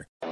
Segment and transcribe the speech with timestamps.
[0.00, 0.29] Center.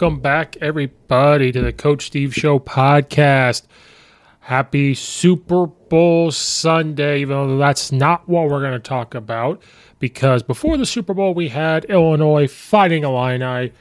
[0.00, 3.62] Welcome back, everybody, to the Coach Steve Show podcast.
[4.38, 9.60] Happy Super Bowl Sunday, even though that's not what we're going to talk about,
[9.98, 13.72] because before the Super Bowl, we had Illinois fighting Illini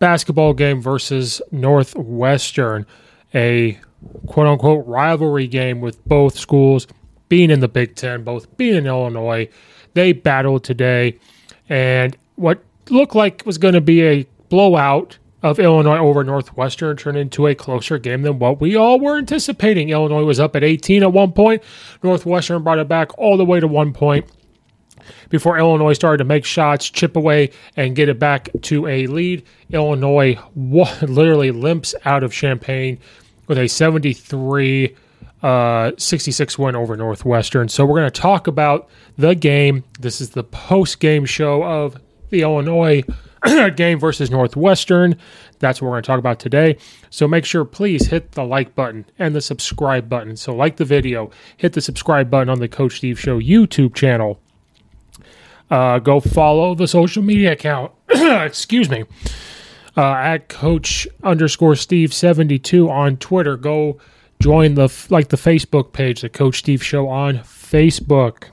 [0.00, 2.84] basketball game versus Northwestern,
[3.32, 3.78] a
[4.26, 6.88] quote unquote rivalry game with both schools
[7.28, 9.48] being in the Big Ten, both being in Illinois.
[9.94, 11.20] They battled today,
[11.68, 15.18] and what looked like was going to be a blowout
[15.50, 19.90] of Illinois over Northwestern turned into a closer game than what we all were anticipating.
[19.90, 21.62] Illinois was up at 18 at one point.
[22.02, 24.26] Northwestern brought it back all the way to one point
[25.28, 29.44] before Illinois started to make shots, chip away, and get it back to a lead.
[29.70, 32.98] Illinois literally limps out of Champaign
[33.46, 34.96] with a 73
[35.42, 37.68] uh, 66 win over Northwestern.
[37.68, 39.84] So we're going to talk about the game.
[40.00, 43.04] This is the post game show of the Illinois
[43.76, 45.16] game versus Northwestern.
[45.58, 46.78] That's what we're going to talk about today.
[47.10, 50.36] So make sure, please hit the like button and the subscribe button.
[50.36, 54.40] So, like the video, hit the subscribe button on the Coach Steve Show YouTube channel.
[55.70, 57.92] Uh, go follow the social media account.
[58.08, 59.04] Excuse me.
[59.96, 63.56] Uh, at Coach underscore Steve 72 on Twitter.
[63.56, 63.98] Go
[64.40, 68.50] join the like the Facebook page, the Coach Steve Show on Facebook.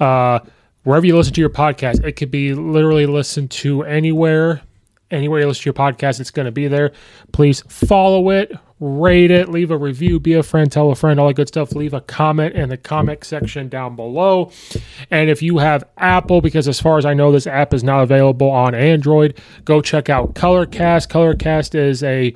[0.00, 0.40] Uh,
[0.84, 2.04] wherever you listen to your podcast.
[2.04, 4.62] It could be literally listened to anywhere.
[5.10, 6.92] Anywhere you listen to your podcast, it's going to be there.
[7.32, 8.50] Please follow it,
[8.80, 11.72] rate it, leave a review, be a friend, tell a friend, all that good stuff.
[11.72, 14.50] Leave a comment in the comment section down below.
[15.10, 18.02] And if you have Apple, because as far as I know, this app is not
[18.02, 21.08] available on Android, go check out Colorcast.
[21.08, 22.34] Colorcast is a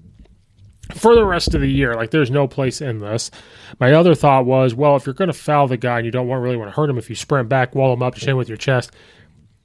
[0.94, 1.94] for the rest of the year.
[1.96, 3.32] Like there's no place in this.
[3.80, 6.28] My other thought was, well, if you're going to foul the guy and you don't
[6.28, 8.48] want really want to hurt him, if you sprint back, wall him up, hit with
[8.48, 8.92] your chest,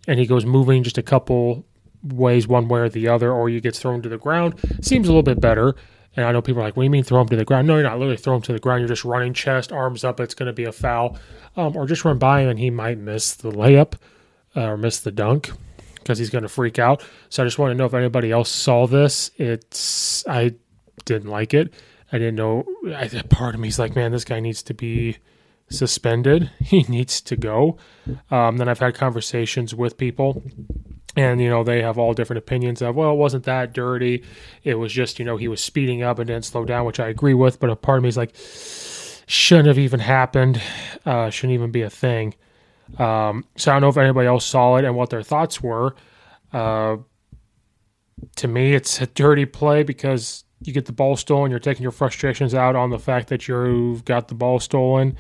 [0.07, 1.65] and he goes moving just a couple
[2.03, 5.11] ways one way or the other, or you gets thrown to the ground, seems a
[5.11, 5.75] little bit better.
[6.17, 7.69] And I know people are like, what do you mean throw him to the ground?
[7.69, 8.81] No, you're not literally throw him to the ground.
[8.81, 10.19] You're just running chest, arms up.
[10.19, 11.17] It's going to be a foul.
[11.57, 13.95] Um, or just run by him and he might miss the layup
[14.57, 15.53] uh, or miss the dunk
[15.95, 17.05] because he's going to freak out.
[17.29, 19.31] So I just want to know if anybody else saw this.
[19.37, 20.55] It's, I
[21.05, 21.73] didn't like it.
[22.13, 22.65] I didn't know.
[22.95, 25.19] I, part of me is like, man, this guy needs to be
[25.69, 26.51] suspended.
[26.61, 27.79] He needs to go.
[28.31, 30.43] Um, then I've had conversations with people,
[31.17, 34.25] and you know they have all different opinions of, well, it wasn't that dirty.
[34.63, 37.09] It was just you know he was speeding up and didn't slow down, which I
[37.09, 37.61] agree with.
[37.61, 38.35] But a part of me is like,
[39.27, 40.61] shouldn't have even happened.
[41.07, 42.35] Uh, shouldn't even be a thing.
[42.99, 45.95] Um, so I don't know if anybody else saw it and what their thoughts were.
[46.53, 46.97] Uh,
[48.37, 51.93] to me, it's a dirty play because you get the ball stolen, you're taking your
[51.93, 55.17] frustrations out on the fact that you've got the ball stolen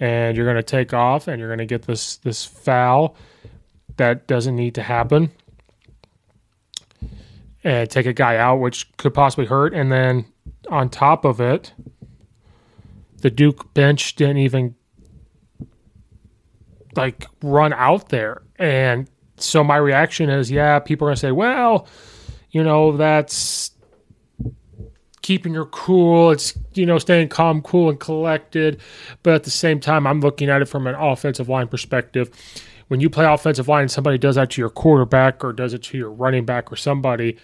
[0.00, 3.14] and you're going to take off and you're going to get this this foul
[3.96, 5.30] that doesn't need to happen.
[7.62, 10.24] And take a guy out which could possibly hurt and then
[10.70, 11.74] on top of it
[13.18, 14.74] the Duke bench didn't even
[16.96, 18.42] like run out there.
[18.56, 21.86] And so my reaction is yeah people are going to say well
[22.50, 23.70] you know that's
[25.30, 26.32] keeping your cool.
[26.32, 28.80] It's you know staying calm, cool, and collected.
[29.22, 32.30] But at the same time, I'm looking at it from an offensive line perspective.
[32.88, 35.84] When you play offensive line and somebody does that to your quarterback or does it
[35.84, 37.38] to your running back or somebody,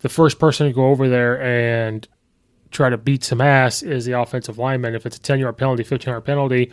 [0.00, 2.08] the first person to go over there and
[2.72, 4.96] try to beat some ass is the offensive lineman.
[4.96, 6.72] If it's a 10 yard penalty, 15 yard penalty,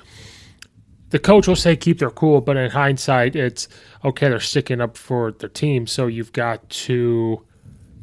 [1.11, 3.67] the coach will say keep their cool, but in hindsight, it's
[4.03, 5.85] okay, they're sticking up for their team.
[5.85, 7.45] So you've got to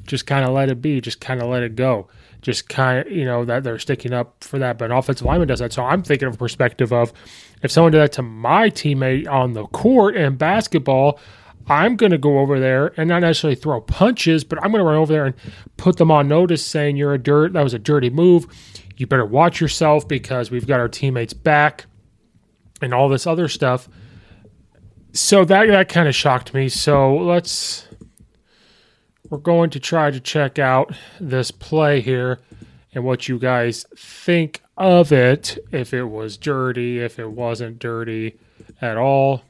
[0.06, 2.08] just kind of let it be, just kind of let it go
[2.42, 4.76] just kind of, you know, that they're sticking up for that.
[4.76, 5.72] But an offensive lineman does that.
[5.72, 7.12] So I'm thinking of a perspective of
[7.62, 11.18] if someone did that to my teammate on the court in basketball,
[11.68, 14.84] I'm going to go over there and not necessarily throw punches, but I'm going to
[14.84, 15.34] run over there and
[15.76, 18.46] put them on notice saying you're a dirt, that was a dirty move.
[18.96, 21.86] You better watch yourself because we've got our teammates back
[22.80, 23.88] and all this other stuff.
[25.12, 26.68] So that that kind of shocked me.
[26.68, 27.86] So let's
[29.32, 32.38] we're going to try to check out this play here
[32.92, 35.56] and what you guys think of it.
[35.72, 38.38] If it was dirty, if it wasn't dirty
[38.82, 39.40] at all.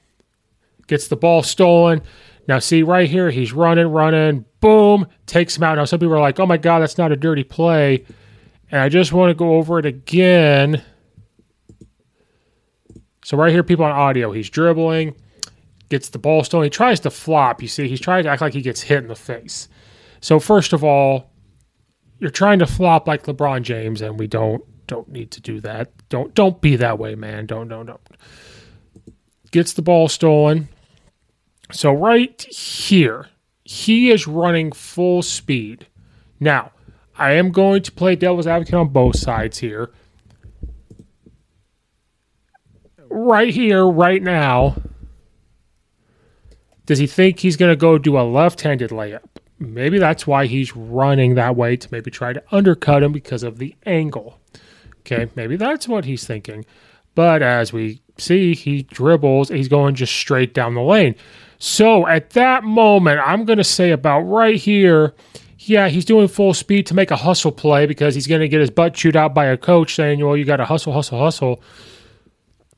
[0.86, 2.00] Gets the ball stolen.
[2.46, 5.74] Now, see right here, he's running, running, boom, takes him out.
[5.74, 8.04] Now, some people are like, oh my God, that's not a dirty play.
[8.70, 10.80] And I just want to go over it again.
[13.24, 15.16] So, right here, people on audio, he's dribbling,
[15.88, 16.66] gets the ball stolen.
[16.66, 17.60] He tries to flop.
[17.60, 19.68] You see, he's trying to act like he gets hit in the face.
[20.22, 21.30] So first of all,
[22.20, 25.90] you're trying to flop like LeBron James, and we don't don't need to do that.
[26.08, 27.44] Don't don't be that way, man.
[27.44, 28.00] Don't don't don't.
[29.50, 30.68] Gets the ball stolen.
[31.72, 33.28] So right here,
[33.64, 35.86] he is running full speed.
[36.38, 36.70] Now,
[37.16, 39.90] I am going to play devil's advocate on both sides here.
[43.08, 44.76] Right here, right now,
[46.86, 49.31] does he think he's going to go do a left-handed layup?
[49.62, 53.58] Maybe that's why he's running that way to maybe try to undercut him because of
[53.58, 54.38] the angle.
[55.00, 56.64] Okay, maybe that's what he's thinking.
[57.14, 61.14] But as we see, he dribbles, he's going just straight down the lane.
[61.58, 65.14] So at that moment, I'm going to say about right here,
[65.58, 68.60] yeah, he's doing full speed to make a hustle play because he's going to get
[68.60, 71.62] his butt chewed out by a coach saying, well, you got to hustle, hustle, hustle.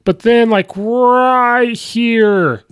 [0.04, 2.64] But then, like right here,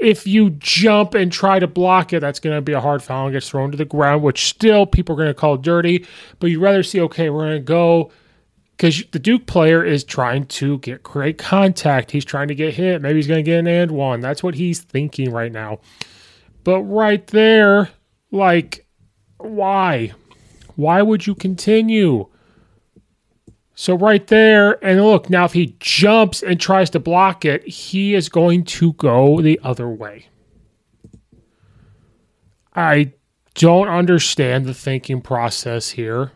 [0.00, 3.26] if you jump and try to block it, that's going to be a hard foul
[3.26, 6.06] and gets thrown to the ground, which still people are going to call dirty.
[6.38, 8.10] But you'd rather see, okay, we're going to go
[8.76, 12.10] because the Duke player is trying to get great contact.
[12.10, 13.00] He's trying to get hit.
[13.00, 14.20] Maybe he's going to get an and one.
[14.20, 15.80] That's what he's thinking right now.
[16.62, 17.88] But right there,
[18.30, 18.86] like,
[19.38, 20.12] why?
[20.74, 22.28] Why would you continue?
[23.78, 28.14] So right there, and look, now if he jumps and tries to block it, he
[28.14, 30.28] is going to go the other way.
[32.74, 33.12] I
[33.54, 36.32] don't understand the thinking process here.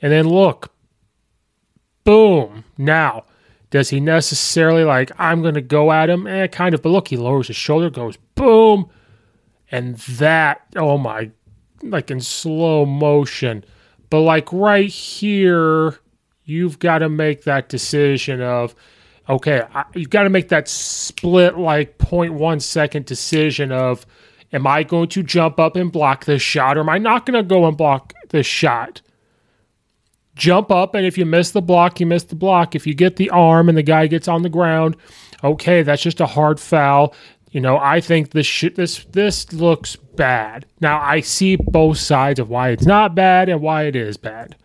[0.00, 0.72] And then look,
[2.04, 2.64] boom.
[2.78, 3.24] Now,
[3.70, 6.24] does he necessarily like, I'm going to go at him?
[6.28, 6.82] Eh, kind of.
[6.82, 8.88] But look, he lowers his shoulder, goes boom.
[9.72, 11.32] And that, oh my,
[11.82, 13.64] like in slow motion.
[14.10, 15.98] But like right here,
[16.44, 18.74] you've got to make that decision of,
[19.28, 19.62] okay,
[19.94, 24.04] you've got to make that split like 0.1 second decision of,
[24.52, 27.40] am I going to jump up and block this shot or am I not going
[27.40, 29.00] to go and block this shot?
[30.34, 32.74] Jump up, and if you miss the block, you miss the block.
[32.74, 34.96] If you get the arm and the guy gets on the ground,
[35.44, 37.14] okay, that's just a hard foul.
[37.50, 40.66] You know, I think this sh- this this looks bad.
[40.80, 44.56] Now I see both sides of why it's not bad and why it is bad.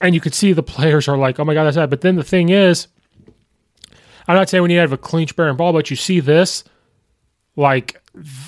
[0.00, 2.16] And you can see the players are like, "Oh my god, that's bad." But then
[2.16, 2.86] the thing is,
[4.28, 6.64] I'm not saying we need to have a clean bearing ball, but you see this,
[7.56, 8.00] like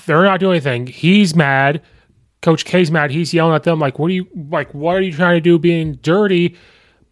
[0.06, 0.86] they're not doing anything.
[0.86, 1.82] He's mad.
[2.42, 3.10] Coach K's mad.
[3.10, 4.74] He's yelling at them like, "What are you like?
[4.74, 6.56] What are you trying to do, being dirty?"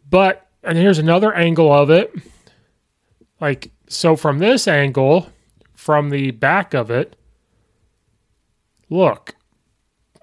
[0.09, 2.13] But and here's another angle of it.
[3.41, 5.31] Like so, from this angle,
[5.75, 7.17] from the back of it,
[8.91, 9.35] look,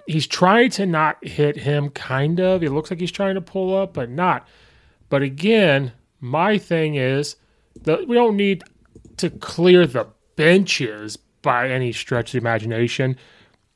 [0.06, 2.64] he's trying to not hit him, kind of.
[2.64, 4.48] It looks like he's trying to pull up, but not.
[5.10, 7.36] But again, my thing is
[7.82, 8.64] that we don't need
[9.18, 13.18] to clear the benches by any stretch of the imagination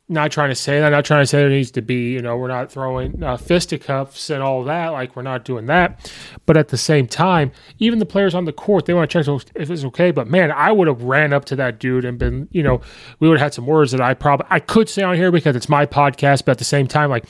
[0.09, 0.89] not trying to say that.
[0.89, 4.31] Not trying to say there needs to be, you know, we're not throwing uh, fisticuffs
[4.31, 4.87] and all that.
[4.89, 6.11] Like we're not doing that.
[6.47, 9.47] But at the same time, even the players on the court, they want to check
[9.55, 10.09] if it's okay.
[10.09, 12.81] But man, I would have ran up to that dude and been, you know,
[13.19, 15.55] we would have had some words that I probably I could say on here because
[15.55, 16.43] it's my podcast.
[16.43, 17.25] But at the same time, like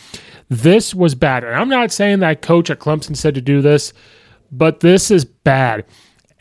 [0.47, 1.43] this was bad.
[1.43, 3.91] And I'm not saying that coach at Clemson said to do this,
[4.51, 5.85] but this is bad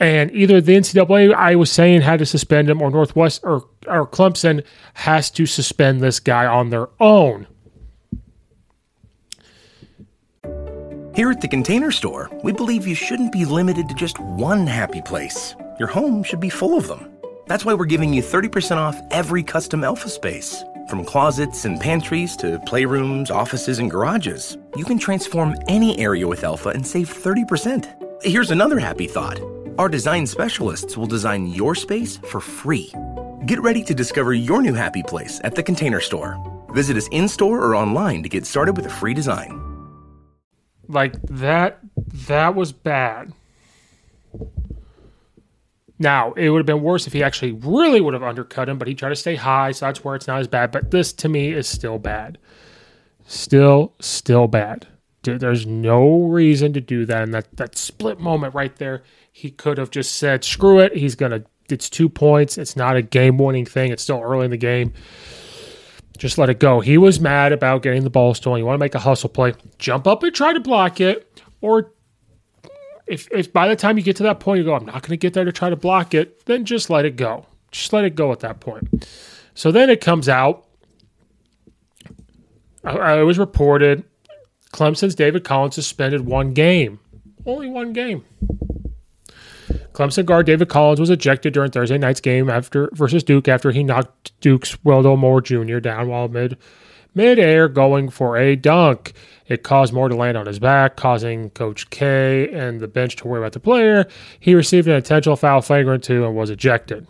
[0.01, 4.07] and either the NCAA I was saying had to suspend him, or Northwest or or
[4.07, 4.65] Clemson
[4.95, 7.47] has to suspend this guy on their own.
[11.15, 15.03] Here at the Container Store, we believe you shouldn't be limited to just one happy
[15.03, 15.57] place.
[15.81, 17.11] Your home should be full of them.
[17.49, 20.63] That's why we're giving you 30% off every custom Elfa space.
[20.89, 26.45] From closets and pantries to playrooms, offices, and garages, you can transform any area with
[26.45, 28.23] Elfa and save 30%.
[28.23, 29.41] Here's another happy thought.
[29.79, 32.93] Our design specialists will design your space for free.
[33.47, 36.37] Get ready to discover your new happy place at the Container Store.
[36.71, 39.65] Visit us in store or online to get started with a free design.
[40.89, 41.79] Like that,
[42.27, 43.33] that was bad.
[46.01, 48.89] Now, it would have been worse if he actually really would have undercut him, but
[48.89, 50.73] he tried to stay high, so that's where it's not as bad.
[50.73, 52.39] But this to me is still bad.
[53.27, 54.87] Still, still bad.
[55.23, 57.23] There's no reason to do that.
[57.23, 60.97] And that, that split moment right there, he could have just said, screw it.
[60.97, 62.59] He's going to, it's two points.
[62.59, 63.93] It's not a game winning thing.
[63.93, 64.93] It's still early in the game.
[66.19, 66.81] Just let it go.
[66.81, 68.59] He was mad about getting the ball stolen.
[68.59, 71.43] You want to make a hustle play, jump up and try to block it.
[71.61, 71.93] Or
[73.07, 75.11] if, if by the time you get to that point, you go, I'm not going
[75.11, 77.47] to get there to try to block it, then just let it go.
[77.71, 79.07] Just let it go at that point.
[79.55, 80.67] So then it comes out.
[82.85, 84.05] I, was reported
[84.73, 87.01] Clemson's David Collins suspended one game.
[87.45, 88.25] Only one game.
[89.99, 93.83] Clemson guard David Collins was ejected during Thursday night's game after versus Duke after he
[93.83, 95.81] knocked Duke's Wendell Moore Jr.
[95.81, 96.57] down while mid
[97.17, 99.13] midair going for a dunk.
[99.49, 103.27] It caused Moore to land on his back, causing Coach K and the bench to
[103.27, 104.07] worry about the player.
[104.39, 107.05] He received an intentional foul flagrant two and was ejected.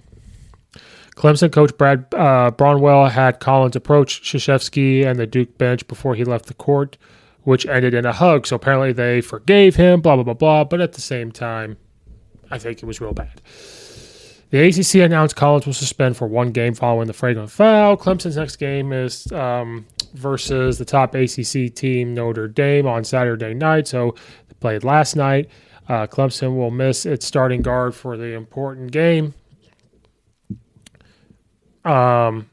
[1.14, 6.24] Clemson coach Brad uh, Brownell had Collins approach Krzyzewski and the Duke bench before he
[6.24, 6.96] left the court,
[7.42, 8.46] which ended in a hug.
[8.46, 10.64] So apparently they forgave him, blah, blah, blah, blah.
[10.64, 11.76] But at the same time,
[12.50, 13.40] I think it was real bad.
[14.50, 17.98] The ACC announced Collins will suspend for one game following the flagrant foul.
[17.98, 23.86] Clemson's next game is um, versus the top ACC team, Notre Dame, on Saturday night.
[23.86, 24.14] So
[24.48, 25.50] they played last night.
[25.86, 29.34] Uh, Clemson will miss its starting guard for the important game.
[31.84, 32.48] Um,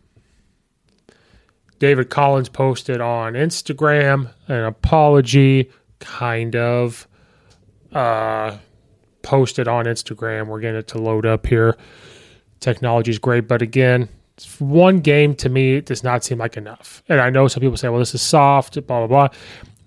[1.79, 7.07] David Collins posted on Instagram an apology, kind of.
[7.91, 8.57] Uh,
[9.25, 10.47] posted on Instagram.
[10.47, 11.75] We're getting it to load up here.
[12.59, 14.07] Technology is great, but again,
[14.59, 17.03] one game to me does not seem like enough.
[17.09, 19.27] And I know some people say, well, this is soft, blah, blah, blah.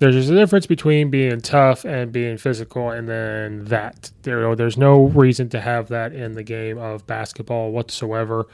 [0.00, 4.10] There's a difference between being tough and being physical, and then that.
[4.22, 8.46] There, there's no reason to have that in the game of basketball whatsoever.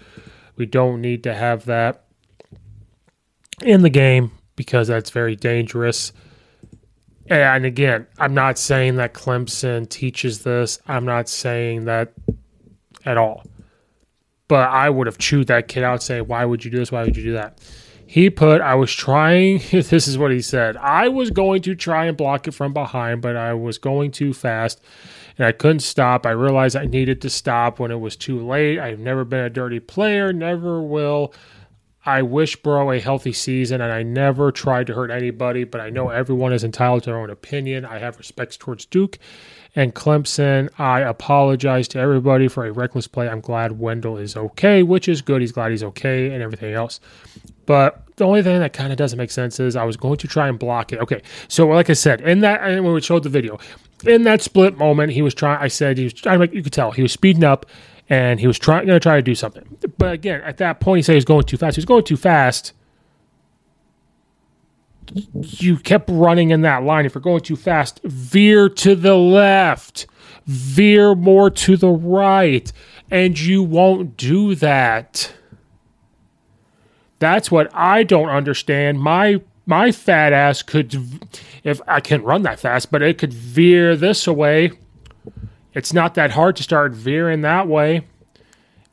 [0.57, 2.05] We don't need to have that
[3.63, 6.13] in the game because that's very dangerous.
[7.27, 10.79] And again, I'm not saying that Clemson teaches this.
[10.87, 12.13] I'm not saying that
[13.05, 13.45] at all.
[14.47, 16.93] But I would have chewed that kid out saying, Why would you do this?
[16.93, 17.59] Why would you do that?
[18.07, 20.77] He put, I was trying, this is what he said.
[20.77, 24.35] I was going to try and block it from behind, but I was going too
[24.35, 24.81] fast
[25.39, 26.27] and I couldn't stop.
[26.27, 28.79] I realized I needed to stop when it was too late.
[28.79, 31.33] I've never been a dirty player, never will.
[32.07, 35.89] I wish Bro a healthy season, and I never tried to hurt anybody, but I
[35.89, 37.85] know everyone is entitled to their own opinion.
[37.85, 39.19] I have respects towards Duke
[39.75, 40.69] and Clemson.
[40.79, 43.29] I apologize to everybody for a reckless play.
[43.29, 45.41] I'm glad Wendell is okay, which is good.
[45.41, 47.01] He's glad he's okay and everything else.
[47.67, 50.29] But the only thing that kind of doesn't make sense is I was going to
[50.29, 51.01] try and block it.
[51.01, 53.59] Okay, so like I said, in that and when we showed the video,
[54.07, 55.59] in that split moment, he was trying.
[55.63, 56.53] I said he was make.
[56.53, 57.65] You could tell he was speeding up
[58.09, 59.79] and he was trying going to try to do something.
[59.99, 61.77] But again, at that point, he said he was going too fast.
[61.77, 62.73] He was going too fast.
[65.33, 67.07] You kept running in that line.
[67.07, 70.07] If you're going too fast, veer to the left,
[70.47, 72.71] veer more to the right,
[73.11, 75.33] and you won't do that.
[77.19, 79.01] That's what I don't understand.
[79.01, 80.95] My my fat ass could,
[81.63, 84.73] if I can run that fast, but it could veer this away
[85.75, 88.07] it's not that hard to start veering that way.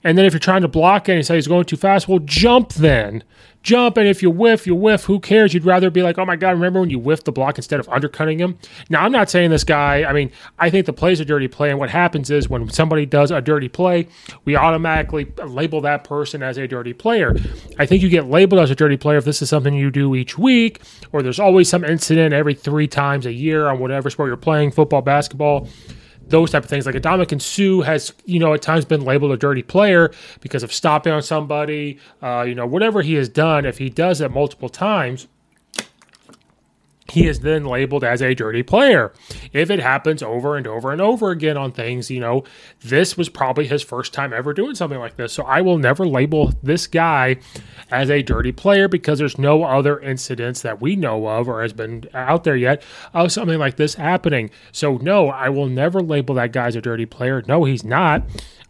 [0.03, 2.19] And then if you're trying to block it and say he's going too fast, well,
[2.19, 3.23] jump then.
[3.61, 5.03] Jump, and if you whiff, you whiff.
[5.03, 5.53] Who cares?
[5.53, 7.87] You'd rather be like, oh my God, remember when you whiffed the block instead of
[7.89, 8.57] undercutting him?
[8.89, 11.69] Now, I'm not saying this guy, I mean, I think the play's a dirty play.
[11.69, 14.07] And what happens is when somebody does a dirty play,
[14.45, 17.35] we automatically label that person as a dirty player.
[17.77, 20.15] I think you get labeled as a dirty player if this is something you do
[20.15, 24.29] each week, or there's always some incident every three times a year on whatever sport
[24.29, 25.67] you're playing football, basketball
[26.31, 26.85] those type of things.
[26.85, 30.73] Like Ndamukong Suh has, you know, at times been labeled a dirty player because of
[30.73, 33.65] stopping on somebody, uh, you know, whatever he has done.
[33.65, 35.27] If he does it multiple times,
[37.09, 39.11] he is then labeled as a dirty player.
[39.51, 42.43] If it happens over and over and over again on things, you know,
[42.81, 45.33] this was probably his first time ever doing something like this.
[45.33, 47.37] So I will never label this guy
[47.89, 51.73] as a dirty player because there's no other incidents that we know of or has
[51.73, 54.49] been out there yet of something like this happening.
[54.71, 57.43] So no, I will never label that guy as a dirty player.
[57.47, 58.23] No, he's not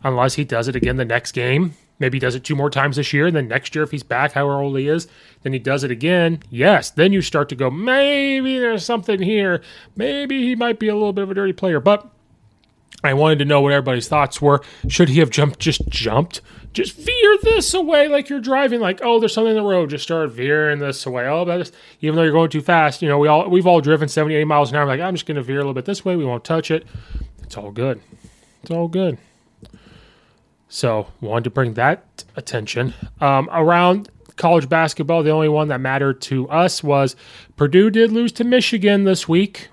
[0.03, 2.95] unless he does it again the next game Maybe he does it two more times
[2.95, 3.27] this year.
[3.27, 5.07] And then next year, if he's back, however old he is,
[5.43, 6.41] then he does it again.
[6.49, 6.89] Yes.
[6.89, 9.61] Then you start to go, maybe there's something here.
[9.95, 11.79] Maybe he might be a little bit of a dirty player.
[11.79, 12.09] But
[13.03, 14.63] I wanted to know what everybody's thoughts were.
[14.87, 15.59] Should he have jumped?
[15.59, 16.41] Just jumped?
[16.73, 18.79] Just veer this away like you're driving.
[18.79, 19.91] Like, oh, there's something in the road.
[19.91, 21.27] Just start veering this away.
[21.27, 23.03] Oh, that's even though you're going too fast.
[23.03, 24.87] You know, we all we've all driven 70, 80 miles an hour.
[24.87, 26.15] Like, I'm just going to veer a little bit this way.
[26.15, 26.87] We won't touch it.
[27.43, 28.01] It's all good.
[28.63, 29.19] It's all good.
[30.73, 32.93] So wanted to bring that attention.
[33.19, 37.17] Um, around college basketball, the only one that mattered to us was
[37.57, 39.67] Purdue did lose to Michigan this week.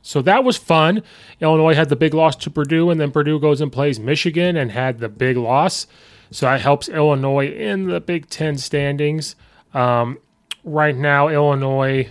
[0.00, 1.02] So that was fun.
[1.40, 4.70] Illinois had the big loss to Purdue, and then Purdue goes and plays Michigan and
[4.70, 5.88] had the big loss.
[6.30, 9.34] So that helps Illinois in the Big Ten standings.
[9.72, 10.18] Um,
[10.62, 12.10] right now, Illinois,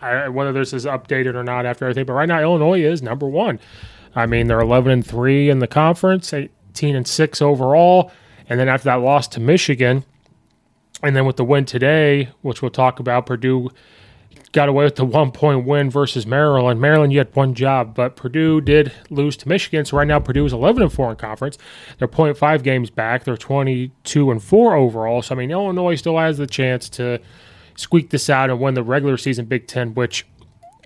[0.00, 3.28] I, whether this is updated or not after everything, but right now Illinois is number
[3.28, 3.60] one.
[4.16, 6.32] I mean, they're 11 and three in the conference,
[6.74, 8.10] 18 and 6 overall.
[8.48, 10.04] And then after that loss to Michigan,
[11.02, 13.70] and then with the win today, which we'll talk about, Purdue
[14.52, 16.80] got away with the one point win versus Maryland.
[16.80, 19.84] Maryland, you had one job, but Purdue did lose to Michigan.
[19.84, 21.58] So right now, Purdue is 11 and 4 in conference.
[21.98, 23.24] They're 0.5 games back.
[23.24, 25.22] They're 22 and 4 overall.
[25.22, 27.20] So, I mean, Illinois still has the chance to
[27.76, 30.26] squeak this out and win the regular season Big Ten, which,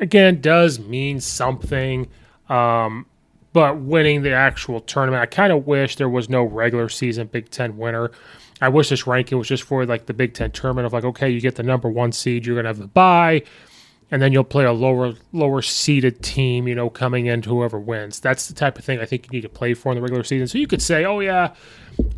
[0.00, 2.08] again, does mean something.
[2.48, 3.06] Um,
[3.52, 7.50] but winning the actual tournament, I kind of wish there was no regular season Big
[7.50, 8.10] Ten winner.
[8.60, 11.30] I wish this ranking was just for like the Big Ten tournament of like, okay,
[11.30, 13.42] you get the number one seed, you're gonna have the bye,
[14.10, 18.20] and then you'll play a lower lower seeded team, you know, coming into whoever wins.
[18.20, 20.24] That's the type of thing I think you need to play for in the regular
[20.24, 20.46] season.
[20.46, 21.54] So you could say, oh yeah,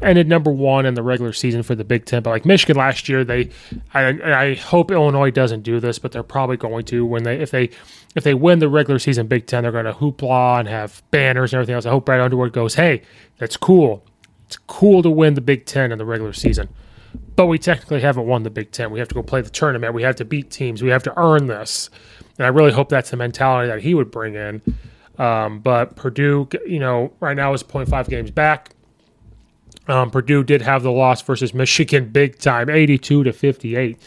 [0.00, 2.22] ended number one in the regular season for the Big Ten.
[2.22, 3.50] But like Michigan last year, they
[3.92, 7.50] I, I hope Illinois doesn't do this, but they're probably going to when they if
[7.50, 7.70] they
[8.14, 11.52] if they win the regular season Big Ten, they're going to hoopla and have banners
[11.52, 11.86] and everything else.
[11.86, 13.02] I hope Brad Underwood goes, hey,
[13.38, 14.04] that's cool.
[14.46, 16.68] It's cool to win the Big Ten in the regular season.
[17.36, 18.90] But we technically haven't won the Big Ten.
[18.90, 19.94] We have to go play the tournament.
[19.94, 20.82] We have to beat teams.
[20.82, 21.90] We have to earn this.
[22.38, 24.62] And I really hope that's the mentality that he would bring in.
[25.18, 28.70] Um, but Purdue, you know, right now is 0.5 games back.
[29.88, 33.98] Um, Purdue did have the loss versus Michigan big time, 82 to 58.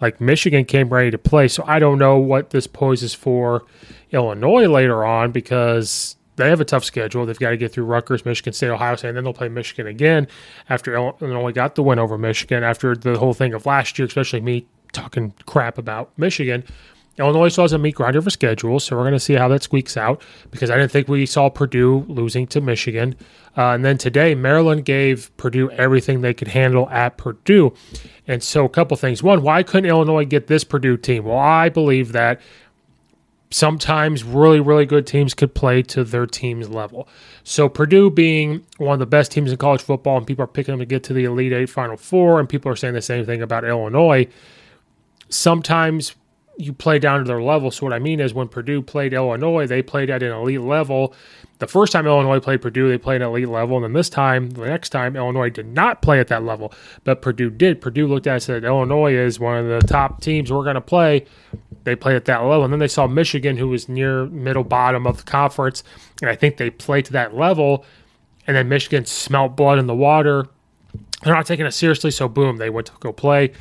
[0.00, 3.64] Like Michigan came ready to play, so I don't know what this poses for
[4.12, 7.26] Illinois later on because they have a tough schedule.
[7.26, 9.86] They've got to get through Rutgers, Michigan State, Ohio State, and then they'll play Michigan
[9.86, 10.26] again
[10.68, 14.40] after Illinois got the win over Michigan after the whole thing of last year, especially
[14.40, 16.64] me talking crap about Michigan.
[17.18, 19.48] Illinois still has a meat grinder of a schedule, so we're going to see how
[19.48, 23.16] that squeaks out because I didn't think we saw Purdue losing to Michigan.
[23.56, 27.74] Uh, and then today, Maryland gave Purdue everything they could handle at Purdue.
[28.28, 29.20] And so, a couple things.
[29.20, 31.24] One, why couldn't Illinois get this Purdue team?
[31.24, 32.40] Well, I believe that
[33.50, 37.08] sometimes really, really good teams could play to their team's level.
[37.44, 40.72] So, Purdue being one of the best teams in college football, and people are picking
[40.72, 43.24] them to get to the Elite Eight Final Four, and people are saying the same
[43.24, 44.26] thing about Illinois.
[45.28, 46.14] Sometimes
[46.58, 47.70] you play down to their level.
[47.70, 51.14] So what I mean is when Purdue played Illinois, they played at an elite level.
[51.60, 54.10] The first time Illinois played Purdue, they played at an elite level, and then this
[54.10, 56.72] time, the next time, Illinois did not play at that level,
[57.04, 57.80] but Purdue did.
[57.80, 60.74] Purdue looked at it and said, Illinois is one of the top teams we're going
[60.74, 61.24] to play.
[61.84, 65.06] They played at that level, and then they saw Michigan, who was near middle bottom
[65.06, 65.84] of the conference,
[66.20, 67.84] and I think they played to that level.
[68.46, 70.46] And then Michigan smelt blood in the water.
[71.22, 73.52] They're not taking it seriously, so boom, they went to go play.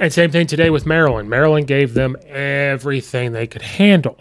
[0.00, 1.28] And same thing today with Maryland.
[1.28, 4.18] Maryland gave them everything they could handle.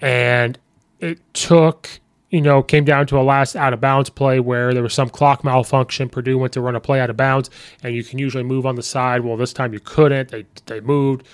[0.00, 0.58] And
[1.00, 1.88] it took,
[2.30, 5.08] you know, came down to a last out of bounds play where there was some
[5.08, 6.08] clock malfunction.
[6.08, 7.50] Purdue went to run a play out of bounds,
[7.82, 9.22] and you can usually move on the side.
[9.22, 10.30] Well, this time you couldn't.
[10.30, 11.26] They they moved.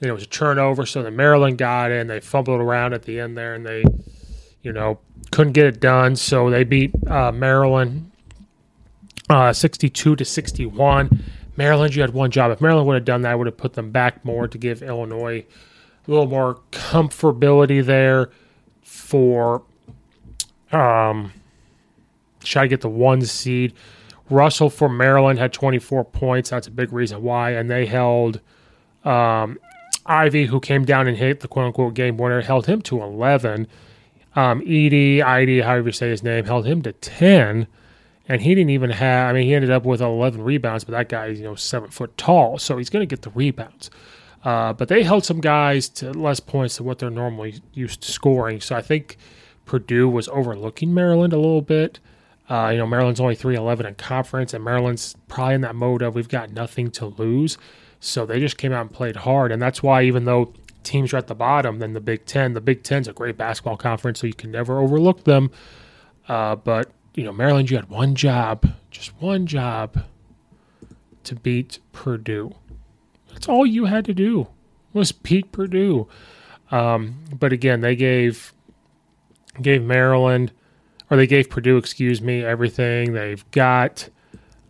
[0.00, 2.06] Then it was a turnover, so the Maryland got in.
[2.06, 3.84] They fumbled around at the end there, and they,
[4.62, 4.98] you know,
[5.30, 6.16] couldn't get it done.
[6.16, 8.10] So they beat uh, Maryland
[9.28, 11.22] uh, 62 to 61.
[11.60, 12.50] Maryland, you had one job.
[12.50, 14.82] If Maryland would have done that, I would have put them back more to give
[14.82, 15.44] Illinois
[16.08, 18.30] a little more comfortability there
[18.82, 19.62] for
[20.72, 21.34] um
[22.42, 23.74] try to get the one seed.
[24.30, 26.48] Russell for Maryland had 24 points.
[26.48, 27.50] That's a big reason why.
[27.50, 28.40] And they held
[29.04, 29.58] um,
[30.06, 33.66] Ivey, who came down and hit the quote unquote game winner, held him to 11.
[34.34, 37.66] Um, Edey, Edey, however you say his name, held him to 10
[38.30, 39.28] and he didn't even have.
[39.28, 41.90] I mean, he ended up with 11 rebounds, but that guy is you know seven
[41.90, 43.90] foot tall, so he's going to get the rebounds.
[44.44, 48.12] Uh, but they held some guys to less points than what they're normally used to
[48.12, 48.60] scoring.
[48.60, 49.18] So I think
[49.66, 51.98] Purdue was overlooking Maryland a little bit.
[52.48, 56.00] Uh, you know, Maryland's only 3 11 in conference, and Maryland's probably in that mode
[56.00, 57.58] of we've got nothing to lose.
[57.98, 59.50] So they just came out and played hard.
[59.50, 62.60] And that's why, even though teams are at the bottom than the Big Ten, the
[62.60, 65.50] Big Ten's a great basketball conference, so you can never overlook them.
[66.28, 70.04] Uh, but you know, Maryland, you had one job, just one job
[71.22, 72.54] to beat Purdue.
[73.30, 74.48] That's all you had to do
[74.94, 76.08] was beat Purdue.
[76.70, 78.54] Um, but again, they gave
[79.60, 80.52] gave Maryland,
[81.10, 84.08] or they gave Purdue, excuse me, everything they've got.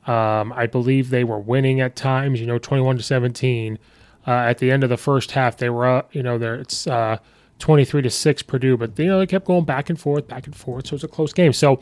[0.09, 3.79] Um, I believe they were winning at times, you know, twenty-one to seventeen.
[4.27, 6.13] Uh, at the end of the first half, they were up.
[6.17, 7.19] You know, there it's uh,
[7.61, 10.57] twenty-three to six Purdue, but you know they kept going back and forth, back and
[10.57, 10.89] forth.
[10.89, 11.53] So it was a close game.
[11.53, 11.81] So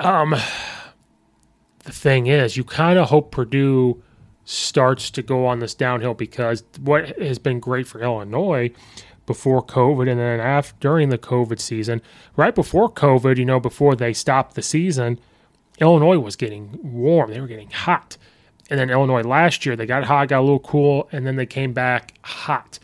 [0.00, 0.30] um,
[1.84, 4.02] the thing is, you kind of hope Purdue
[4.44, 8.70] starts to go on this downhill because what has been great for Illinois
[9.26, 12.02] before COVID and then after during the COVID season,
[12.36, 15.20] right before COVID, you know, before they stopped the season,
[15.78, 17.30] Illinois was getting warm.
[17.30, 18.16] They were getting hot.
[18.68, 21.46] And then Illinois last year, they got hot, got a little cool, and then they
[21.46, 22.78] came back hot.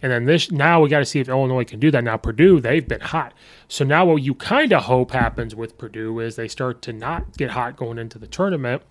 [0.00, 2.04] And then this now we got to see if Illinois can do that.
[2.04, 3.34] Now Purdue, they've been hot.
[3.68, 7.36] So now what you kind of hope happens with Purdue is they start to not
[7.36, 8.82] get hot going into the tournament.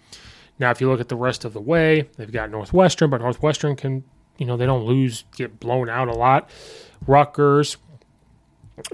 [0.60, 3.76] Now if you look at the rest of the way, they've got Northwestern, but Northwestern
[3.76, 4.04] can,
[4.38, 6.50] you know, they don't lose, get blown out a lot.
[7.08, 7.78] Rutgers,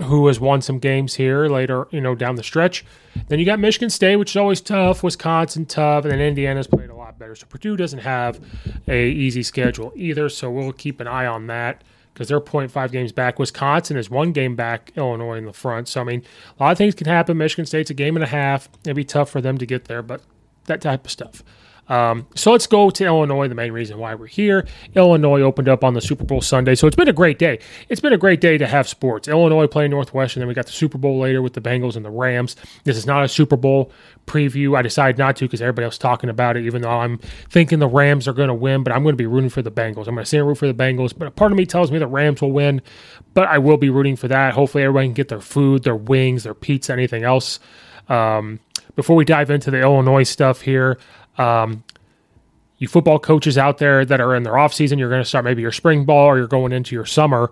[0.03, 2.85] who has won some games here later, you know, down the stretch.
[3.27, 5.03] Then you got Michigan State, which is always tough.
[5.03, 7.35] Wisconsin tough, and then Indiana's played a lot better.
[7.35, 8.39] So Purdue doesn't have
[8.87, 10.29] a easy schedule either.
[10.29, 11.83] So we'll keep an eye on that
[12.17, 13.37] because they're 0.5 games back.
[13.37, 15.87] Wisconsin is one game back, Illinois in the front.
[15.87, 16.23] So, I mean,
[16.59, 17.37] a lot of things can happen.
[17.37, 18.67] Michigan State's a game and a half.
[18.83, 20.21] It'd be tough for them to get there, but
[20.65, 21.43] that type of stuff.
[21.89, 23.47] Um, so let's go to Illinois.
[23.47, 24.67] The main reason why we're here.
[24.95, 27.59] Illinois opened up on the Super Bowl Sunday, so it's been a great day.
[27.89, 29.27] It's been a great day to have sports.
[29.27, 32.03] Illinois playing Northwestern, and then we got the Super Bowl later with the Bengals and
[32.03, 32.55] the Rams.
[32.83, 33.91] This is not a Super Bowl
[34.25, 34.77] preview.
[34.77, 36.65] I decided not to because everybody else talking about it.
[36.65, 37.19] Even though I'm
[37.49, 39.71] thinking the Rams are going to win, but I'm going to be rooting for the
[39.71, 40.07] Bengals.
[40.07, 41.99] I'm going to say root for the Bengals, but a part of me tells me
[41.99, 42.81] the Rams will win.
[43.33, 44.53] But I will be rooting for that.
[44.53, 47.59] Hopefully, everybody can get their food, their wings, their pizza, anything else.
[48.09, 48.59] Um,
[48.95, 50.97] before we dive into the Illinois stuff here,
[51.37, 51.83] um,
[52.77, 55.45] you football coaches out there that are in their off season, you're going to start
[55.45, 57.51] maybe your spring ball or you're going into your summer.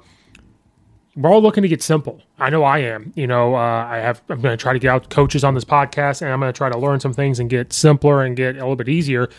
[1.15, 2.21] We're all looking to get simple.
[2.38, 3.13] I know I am.
[3.15, 4.21] You know, uh, I have.
[4.28, 6.58] I'm going to try to get out coaches on this podcast, and I'm going to
[6.58, 9.30] try to learn some things and get simpler and get a little bit easier.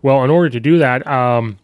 [0.00, 1.58] Well, in order to do that, um,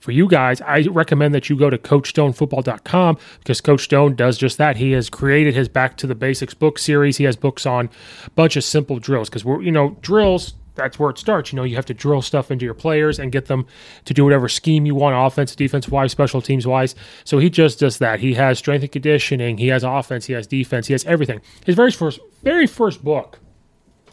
[0.00, 4.58] for you guys, I recommend that you go to CoachStoneFootball.com because Coach Stone does just
[4.58, 4.76] that.
[4.76, 7.18] He has created his Back to the Basics book series.
[7.18, 7.90] He has books on
[8.26, 11.52] a bunch of simple drills because we're, you know, drills that's where it starts.
[11.52, 13.66] You know, you have to drill stuff into your players and get them
[14.06, 16.94] to do whatever scheme you want, offense, defense wise, special teams wise.
[17.24, 18.20] So he just does that.
[18.20, 21.40] He has strength and conditioning, he has offense, he has defense, he has everything.
[21.66, 23.40] His very first very first book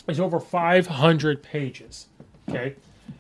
[0.08, 2.08] is over 500 pages.
[2.50, 2.76] Okay.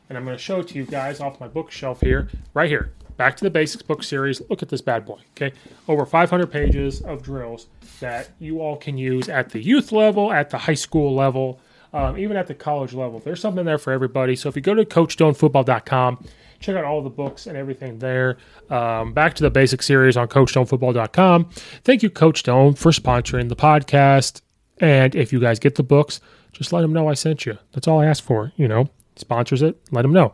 [0.09, 2.91] And I'm going to show it to you guys off my bookshelf here, right here.
[3.17, 4.41] Back to the Basics book series.
[4.49, 5.19] Look at this bad boy.
[5.31, 5.55] Okay.
[5.87, 7.67] Over 500 pages of drills
[7.99, 11.59] that you all can use at the youth level, at the high school level,
[11.95, 13.19] um, even at the college level.
[13.19, 14.35] There's something there for everybody.
[14.35, 16.25] So if you go to CoachStoneFootball.com,
[16.59, 18.37] check out all the books and everything there.
[18.69, 21.49] Um, back to the basic series on CoachStoneFootball.com.
[21.85, 24.41] Thank you, Coach Stone, for sponsoring the podcast.
[24.79, 26.19] And if you guys get the books,
[26.51, 27.57] just let them know I sent you.
[27.71, 28.51] That's all I ask for.
[28.57, 30.33] You know, sponsors it, let them know.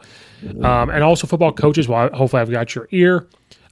[0.63, 3.27] Um, and also, football coaches, well, hopefully I've got your ear.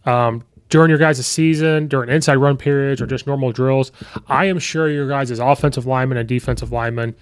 [0.05, 3.91] Um, during your guys' season, during inside run periods or just normal drills,
[4.27, 7.15] I am sure your guys' offensive linemen and defensive linemen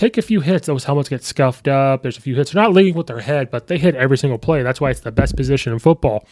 [0.00, 0.66] take a few hits.
[0.66, 2.02] Those helmets get scuffed up.
[2.02, 2.52] There's a few hits.
[2.52, 4.62] They're not leading with their head, but they hit every single play.
[4.62, 6.26] That's why it's the best position in football.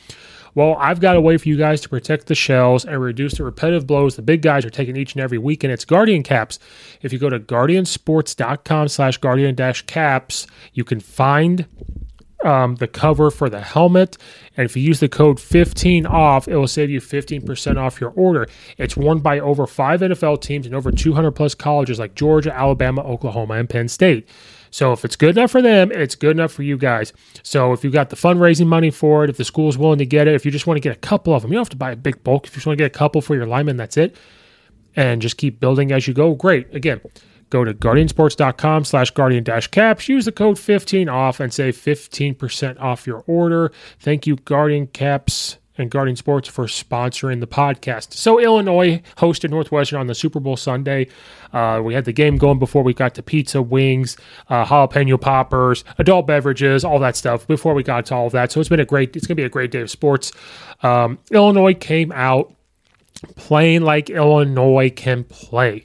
[0.54, 3.44] Well, I've got a way for you guys to protect the shells and reduce the
[3.44, 6.58] repetitive blows the big guys are taking each and every week, and it's Guardian Caps.
[7.02, 11.66] If you go to guardiansports.com slash guardian dash caps, you can find
[12.44, 14.16] um, the cover for the helmet.
[14.56, 18.10] And if you use the code 15 off, it will save you 15% off your
[18.10, 18.48] order.
[18.76, 23.02] It's worn by over five NFL teams and over 200 plus colleges like Georgia, Alabama,
[23.02, 24.28] Oklahoma, and Penn State.
[24.70, 27.12] So if it's good enough for them, it's good enough for you guys.
[27.42, 30.28] So if you've got the fundraising money for it, if the school's willing to get
[30.28, 31.76] it, if you just want to get a couple of them, you don't have to
[31.76, 32.46] buy a big bulk.
[32.46, 34.16] If you just want to get a couple for your lineman, that's it.
[34.94, 36.34] And just keep building as you go.
[36.34, 36.74] Great.
[36.74, 37.00] Again,
[37.50, 40.08] Go to guardiansports.com slash guardian dash caps.
[40.08, 43.72] Use the code 15 off and save 15% off your order.
[43.98, 48.12] Thank you, Guardian Caps and Guardian Sports for sponsoring the podcast.
[48.12, 51.08] So Illinois hosted Northwestern on the Super Bowl Sunday.
[51.52, 54.16] Uh, we had the game going before we got to pizza, wings,
[54.48, 57.46] uh, jalapeno poppers, adult beverages, all that stuff.
[57.46, 59.16] Before we got to all of that, so it's been a great.
[59.16, 60.32] It's going to be a great day of sports.
[60.82, 62.52] Um, Illinois came out
[63.36, 65.84] playing like Illinois can play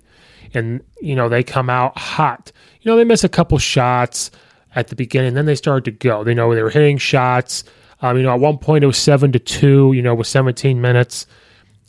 [0.54, 2.52] and you know they come out hot.
[2.82, 4.32] You know they miss a couple shots
[4.76, 6.24] at the beginning, then they started to go.
[6.24, 7.64] They know they were hitting shots.
[8.02, 9.94] Um, you know at one point it was seven to two.
[9.94, 11.28] You know with 17 minutes,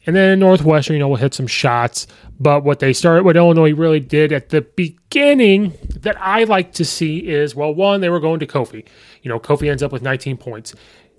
[0.06, 2.06] and then Northwestern you know will hit some shots.
[2.40, 6.84] But what they started, what Illinois really did at the beginning that I like to
[6.84, 8.86] see is well, one they were going to Kofi.
[9.22, 10.74] You know Kofi ends up with 19 points.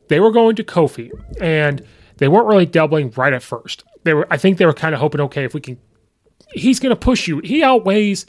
[0.08, 1.10] They were going to Kofi
[1.42, 1.84] and
[2.18, 3.84] they weren't really doubling right at first.
[4.04, 5.78] They were, I think, they were kind of hoping, okay, if we can
[6.54, 7.40] he's going to push you.
[7.40, 8.26] He outweighs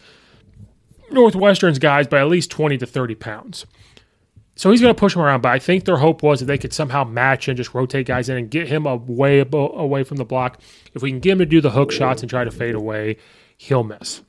[1.10, 3.66] Northwestern's guys by at least 20 to 30 pounds.
[4.58, 6.56] So he's going to push him around, but I think their hope was that they
[6.56, 10.24] could somehow match and just rotate guys in and get him away away from the
[10.24, 10.58] block.
[10.94, 13.18] If we can get him to do the hook shots and try to fade away,
[13.58, 14.22] he'll miss.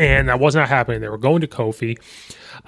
[0.00, 1.00] And that was not happening.
[1.00, 1.96] They were going to Kofi.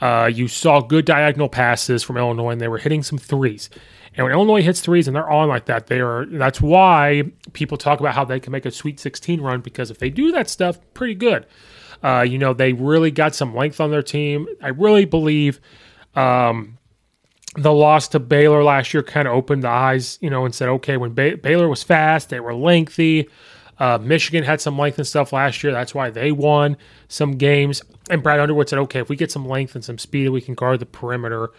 [0.00, 3.70] Uh, you saw good diagonal passes from Illinois, and they were hitting some threes.
[4.16, 6.24] And when Illinois hits threes and they're on like that, they are.
[6.26, 9.98] That's why people talk about how they can make a Sweet 16 run because if
[9.98, 11.46] they do that stuff, pretty good.
[12.02, 14.46] Uh, you know, they really got some length on their team.
[14.62, 15.60] I really believe
[16.14, 16.78] um,
[17.56, 20.68] the loss to Baylor last year kind of opened the eyes, you know, and said,
[20.68, 23.28] okay, when ba- Baylor was fast, they were lengthy.
[23.78, 25.72] Uh, Michigan had some length and stuff last year.
[25.72, 26.76] That's why they won
[27.08, 27.82] some games.
[28.10, 30.54] And Brad Underwood said, okay, if we get some length and some speed, we can
[30.54, 31.50] guard the perimeter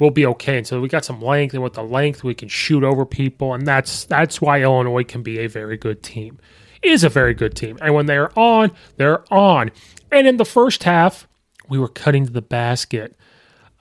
[0.00, 0.58] we'll be okay.
[0.58, 3.54] And so we got some length, and with the length, we can shoot over people,
[3.54, 6.38] and that's that's why Illinois can be a very good team.
[6.82, 9.70] Is a very good team, and when they're on, they're on.
[10.12, 11.26] And in the first half,
[11.68, 13.16] we were cutting to the basket.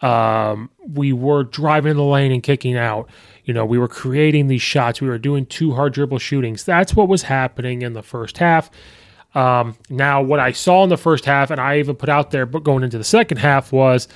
[0.02, 3.10] Um, we were driving the lane and kicking out.
[3.46, 5.02] You know, we were creating these shots.
[5.02, 6.64] We were doing two hard dribble shootings.
[6.64, 8.70] That's what was happening in the first half.
[9.36, 12.46] Um, now, what I saw in the first half, and I even put out there,
[12.46, 14.08] but going into the second half, was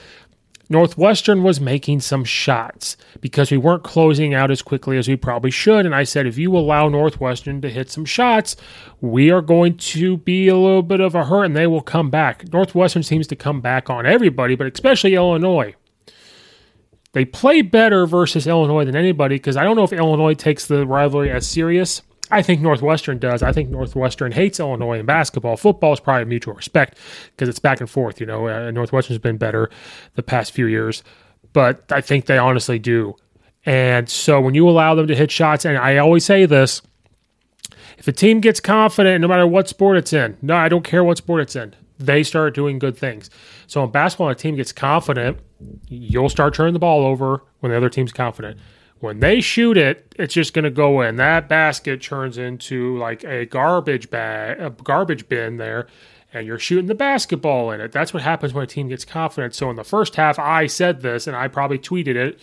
[0.70, 5.52] Northwestern was making some shots because we weren't closing out as quickly as we probably
[5.52, 5.86] should.
[5.86, 8.56] And I said, if you allow Northwestern to hit some shots,
[9.00, 12.10] we are going to be a little bit of a hurt and they will come
[12.10, 12.52] back.
[12.52, 15.74] Northwestern seems to come back on everybody, but especially Illinois.
[17.14, 20.86] They play better versus Illinois than anybody because I don't know if Illinois takes the
[20.86, 23.42] rivalry as serious I think Northwestern does.
[23.42, 25.56] I think Northwestern hates Illinois in basketball.
[25.56, 26.98] Football is probably mutual respect
[27.32, 28.20] because it's back and forth.
[28.20, 29.70] You know, uh, Northwestern's been better
[30.16, 31.04] the past few years,
[31.54, 33.16] but I think they honestly do.
[33.66, 36.82] And so when you allow them to hit shots, and I always say this
[37.98, 41.04] if a team gets confident, no matter what sport it's in, no, I don't care
[41.04, 43.30] what sport it's in, they start doing good things.
[43.66, 45.40] So in basketball, a team gets confident,
[45.88, 48.60] you'll start turning the ball over when the other team's confident.
[49.00, 51.18] When they shoot it, it's just going to go in.
[51.18, 55.88] That basket turns into like a garbage bag, a garbage bin there,
[56.34, 57.92] and you're shooting the basketball in it.
[57.92, 59.54] That's what happens when a team gets confident.
[59.54, 62.40] So in the first half, I said this and I probably tweeted it.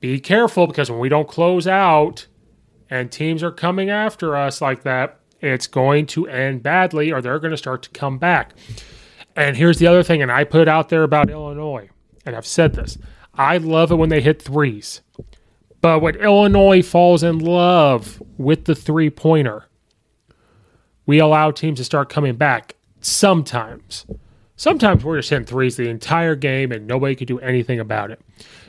[0.00, 2.26] Be careful because when we don't close out
[2.88, 7.38] and teams are coming after us like that, it's going to end badly or they're
[7.38, 8.54] going to start to come back.
[9.34, 11.90] And here's the other thing, and I put out there about Illinois,
[12.24, 12.96] and I've said this
[13.34, 15.02] I love it when they hit threes.
[15.86, 19.66] But when Illinois falls in love with the three pointer,
[21.06, 24.04] we allow teams to start coming back sometimes.
[24.56, 28.20] Sometimes we're just hitting threes the entire game and nobody can do anything about it.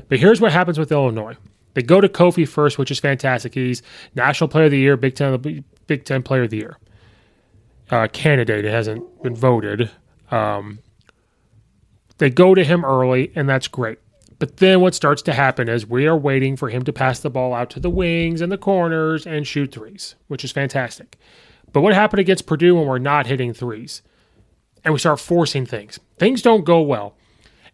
[0.09, 1.35] But here's what happens with Illinois.
[1.73, 3.55] They go to Kofi first, which is fantastic.
[3.55, 3.81] He's
[4.13, 6.77] National Player of the Year, Big Ten, Big Ten Player of the Year
[7.89, 8.63] uh, candidate.
[8.63, 9.89] It hasn't been voted.
[10.29, 10.77] Um,
[12.19, 13.97] they go to him early, and that's great.
[14.39, 17.29] But then what starts to happen is we are waiting for him to pass the
[17.29, 21.17] ball out to the wings and the corners and shoot threes, which is fantastic.
[21.73, 24.01] But what happened against Purdue when we're not hitting threes?
[24.83, 25.99] And we start forcing things.
[26.17, 27.15] Things don't go well.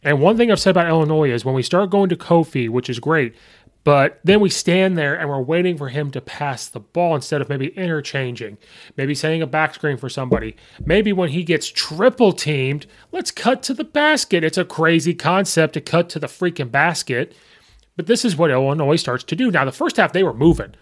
[0.04, 2.90] And one thing I've said about Illinois is when we start going to Kofi, which
[2.90, 3.36] is great,
[3.84, 7.42] but then we stand there and we're waiting for him to pass the ball instead
[7.42, 8.58] of maybe interchanging,
[8.96, 10.56] maybe setting a back screen for somebody.
[10.86, 14.44] Maybe when he gets triple teamed, let's cut to the basket.
[14.44, 17.36] It's a crazy concept to cut to the freaking basket.
[17.96, 19.52] But this is what Illinois starts to do.
[19.52, 20.76] Now, the first half, they were moving.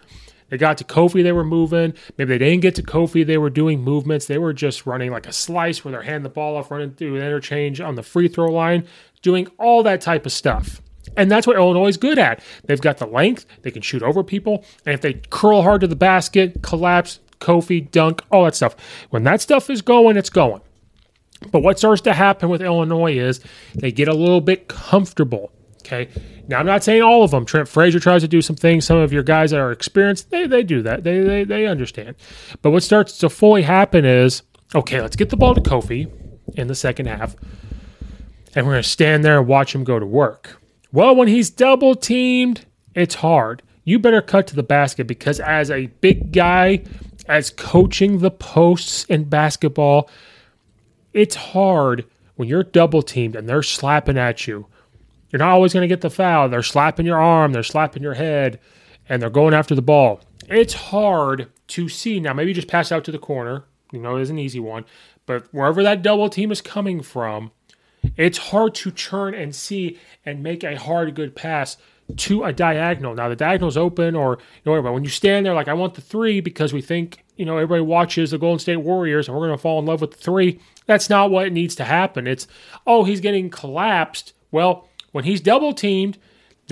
[0.48, 1.94] They got to Kofi, they were moving.
[2.18, 4.26] Maybe they didn't get to Kofi, they were doing movements.
[4.26, 7.16] They were just running like a slice where they're handing the ball off, running through
[7.16, 8.86] an interchange on the free throw line,
[9.22, 10.81] doing all that type of stuff.
[11.16, 12.42] And that's what Illinois is good at.
[12.64, 15.86] They've got the length, they can shoot over people, and if they curl hard to
[15.86, 18.76] the basket, collapse, Kofi, dunk, all that stuff.
[19.10, 20.62] When that stuff is going, it's going.
[21.50, 23.40] But what starts to happen with Illinois is
[23.74, 25.50] they get a little bit comfortable.
[25.78, 26.08] Okay.
[26.46, 27.44] Now I'm not saying all of them.
[27.44, 28.86] Trent Frazier tries to do some things.
[28.86, 31.02] Some of your guys that are experienced, they, they do that.
[31.02, 32.14] They, they they understand.
[32.62, 34.42] But what starts to fully happen is,
[34.74, 36.08] okay, let's get the ball to Kofi
[36.54, 37.34] in the second half.
[38.54, 40.61] And we're gonna stand there and watch him go to work.
[40.92, 43.62] Well, when he's double teamed, it's hard.
[43.84, 46.84] You better cut to the basket because, as a big guy,
[47.26, 50.10] as coaching the posts in basketball,
[51.12, 52.04] it's hard
[52.36, 54.66] when you're double teamed and they're slapping at you.
[55.30, 56.48] You're not always going to get the foul.
[56.48, 58.60] They're slapping your arm, they're slapping your head,
[59.08, 60.20] and they're going after the ball.
[60.48, 62.20] It's hard to see.
[62.20, 63.64] Now, maybe just pass out to the corner.
[63.92, 64.84] You know, it is an easy one.
[65.24, 67.50] But wherever that double team is coming from,
[68.16, 71.76] it's hard to churn and see and make a hard, good pass
[72.16, 73.14] to a diagonal.
[73.14, 75.94] Now the diagonal's open, or you know, but when you stand there, like I want
[75.94, 79.48] the three because we think you know everybody watches the Golden State Warriors and we're
[79.48, 80.60] to fall in love with the three.
[80.86, 82.26] That's not what needs to happen.
[82.26, 82.46] It's
[82.86, 84.34] oh he's getting collapsed.
[84.50, 86.18] Well, when he's double teamed,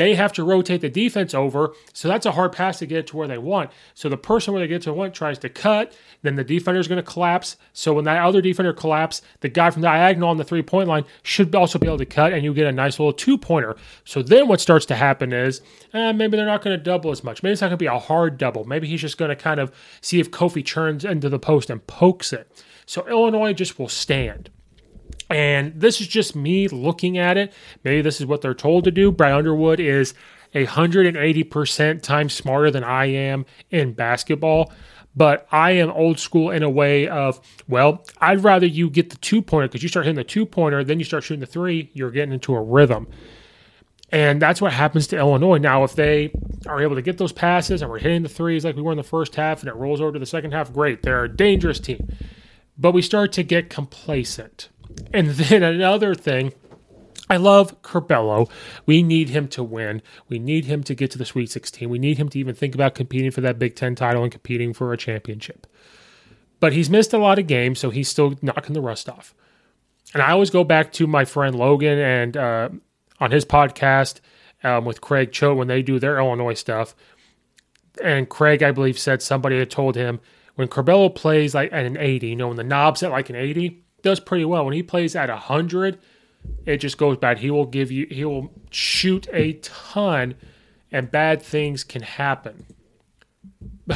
[0.00, 1.74] they have to rotate the defense over.
[1.92, 3.70] So that's a hard pass to get to where they want.
[3.92, 6.88] So the person where they get to want tries to cut, then the defender is
[6.88, 7.58] going to collapse.
[7.74, 10.88] So when that other defender collapses, the guy from the diagonal on the three point
[10.88, 13.76] line should also be able to cut, and you get a nice little two pointer.
[14.04, 15.60] So then what starts to happen is
[15.92, 17.42] eh, maybe they're not going to double as much.
[17.42, 18.64] Maybe it's not going to be a hard double.
[18.64, 21.86] Maybe he's just going to kind of see if Kofi churns into the post and
[21.86, 22.50] pokes it.
[22.86, 24.50] So Illinois just will stand.
[25.30, 27.52] And this is just me looking at it.
[27.84, 29.12] Maybe this is what they're told to do.
[29.12, 30.12] Brad Underwood is
[30.54, 34.72] 180% times smarter than I am in basketball.
[35.16, 39.16] But I am old school in a way of, well, I'd rather you get the
[39.16, 41.90] two pointer because you start hitting the two pointer, then you start shooting the three,
[41.94, 43.08] you're getting into a rhythm.
[44.12, 45.58] And that's what happens to Illinois.
[45.58, 46.32] Now, if they
[46.66, 48.96] are able to get those passes and we're hitting the threes like we were in
[48.96, 51.02] the first half and it rolls over to the second half, great.
[51.02, 52.08] They're a dangerous team.
[52.76, 54.68] But we start to get complacent.
[55.12, 56.52] And then another thing,
[57.28, 58.50] I love Curbelo.
[58.86, 60.02] We need him to win.
[60.28, 61.88] We need him to get to the Sweet 16.
[61.88, 64.72] We need him to even think about competing for that Big Ten title and competing
[64.72, 65.66] for a championship.
[66.58, 69.34] But he's missed a lot of games, so he's still knocking the rust off.
[70.12, 72.68] And I always go back to my friend Logan and uh,
[73.20, 74.20] on his podcast
[74.64, 76.94] um, with Craig Cho when they do their Illinois stuff.
[78.02, 80.20] And Craig, I believe, said somebody had told him
[80.56, 83.36] when Curbelo plays like at an 80, you know, when the knob's at like an
[83.36, 84.64] 80, does pretty well.
[84.64, 85.98] When he plays at 100,
[86.66, 87.38] it just goes bad.
[87.38, 90.34] He will give you, he will shoot a ton,
[90.90, 92.66] and bad things can happen.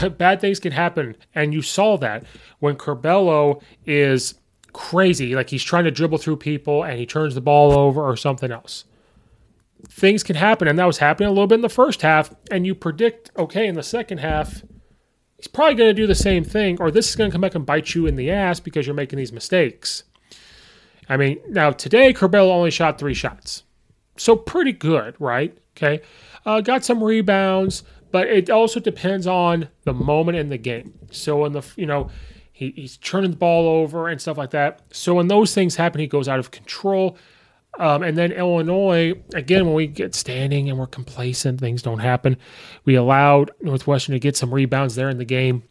[0.19, 1.17] bad things can happen.
[1.35, 2.25] And you saw that
[2.59, 4.35] when Curbelo is
[4.73, 8.17] crazy, like he's trying to dribble through people and he turns the ball over or
[8.17, 8.85] something else.
[9.87, 12.35] Things can happen, and that was happening a little bit in the first half.
[12.51, 14.63] And you predict, okay, in the second half,
[15.45, 17.55] he's probably going to do the same thing, or this is going to come back
[17.55, 20.05] and bite you in the ass because you're making these mistakes.
[21.07, 23.65] I mean, now today, Curbelo only shot three shots.
[24.17, 25.55] So pretty good, right?
[25.77, 26.01] Okay.
[26.47, 30.95] Uh, got some rebounds, but it also depends on the moment in the game.
[31.11, 32.09] So in the, you know,
[32.55, 34.81] He, he's turning the ball over and stuff like that.
[34.93, 37.19] So when those things happen, he goes out of control.
[37.79, 42.37] Um, and then Illinois, again, when we get standing and we're complacent, things don't happen.
[42.85, 45.65] We allowed Northwestern to get some rebounds there in the game.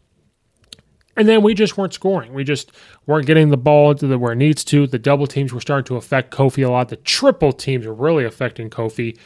[1.16, 2.34] And then we just weren't scoring.
[2.34, 2.72] We just
[3.06, 4.86] weren't getting the ball into the where it needs to.
[4.86, 6.88] The double teams were starting to affect Kofi a lot.
[6.88, 9.16] The triple teams are really affecting Kofi.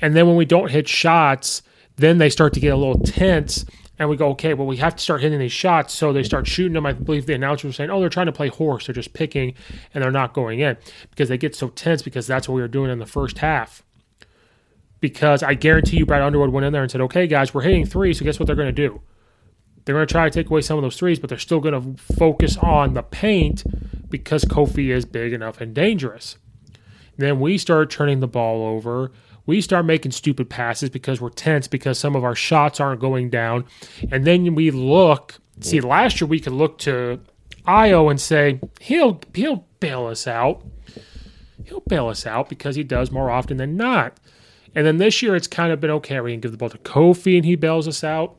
[0.00, 1.62] And then when we don't hit shots,
[1.96, 3.64] then they start to get a little tense.
[3.98, 5.94] And we go, okay, well, we have to start hitting these shots.
[5.94, 6.84] So they start shooting them.
[6.84, 8.86] I believe the announcer was saying, oh, they're trying to play horse.
[8.86, 9.54] They're just picking
[9.92, 10.76] and they're not going in
[11.10, 13.84] because they get so tense because that's what we were doing in the first half.
[15.00, 17.86] Because I guarantee you, Brad Underwood went in there and said, okay, guys, we're hitting
[17.86, 18.14] three.
[18.14, 19.00] So guess what they're going to do?
[19.84, 21.96] They're going to try to take away some of those threes, but they're still going
[21.96, 23.64] to focus on the paint
[24.08, 26.38] because Kofi is big enough and dangerous.
[27.16, 29.12] then we start turning the ball over.
[29.46, 33.30] We start making stupid passes because we're tense because some of our shots aren't going
[33.30, 33.66] down.
[34.10, 37.20] And then we look, see, last year we could look to
[37.66, 40.62] Ayo and say, he'll he'll bail us out.
[41.64, 44.18] He'll bail us out because he does more often than not.
[44.74, 46.20] And then this year it's kind of been okay.
[46.20, 48.36] We can give the ball to Kofi and he bails us out.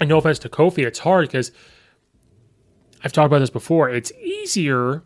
[0.00, 1.50] And no offense to Kofi, it's hard because
[3.02, 3.90] I've talked about this before.
[3.90, 5.02] It's easier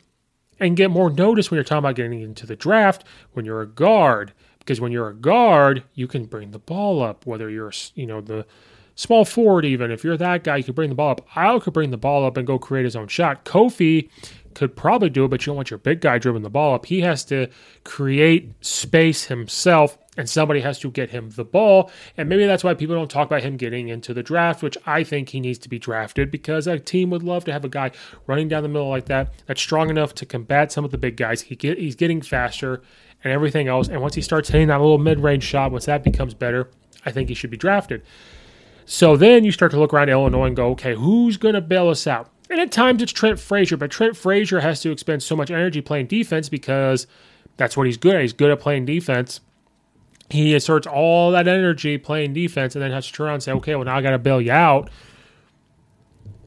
[0.60, 3.66] and get more notice when you're talking about getting into the draft when you're a
[3.66, 4.32] guard.
[4.62, 8.20] Because when you're a guard, you can bring the ball up, whether you're, you know,
[8.20, 8.46] the
[8.94, 9.90] small forward, even.
[9.90, 11.28] If you're that guy, you can bring the ball up.
[11.30, 13.44] Ayo could bring the ball up and go create his own shot.
[13.44, 14.08] Kofi
[14.54, 16.86] could probably do it, but you don't want your big guy dribbling the ball up.
[16.86, 17.48] He has to
[17.84, 21.90] create space himself, and somebody has to get him the ball.
[22.16, 25.04] And maybe that's why people don't talk about him getting into the draft, which I
[25.04, 27.92] think he needs to be drafted because a team would love to have a guy
[28.26, 31.16] running down the middle like that that's strong enough to combat some of the big
[31.16, 31.42] guys.
[31.42, 32.82] He get he's getting faster
[33.24, 33.88] and everything else.
[33.88, 36.70] And once he starts hitting that little mid-range shot, once that becomes better,
[37.06, 38.02] I think he should be drafted.
[38.84, 41.88] So then you start to look around Illinois and go, okay, who's going to bail
[41.88, 42.30] us out?
[42.50, 45.80] And at times it's Trent Frazier, but Trent Frazier has to expend so much energy
[45.80, 47.06] playing defense because
[47.56, 48.20] that's what he's good at.
[48.20, 49.40] He's good at playing defense.
[50.32, 53.52] He asserts all that energy playing defense and then has to turn around and say,
[53.52, 54.90] okay, well, now I got to bail you out.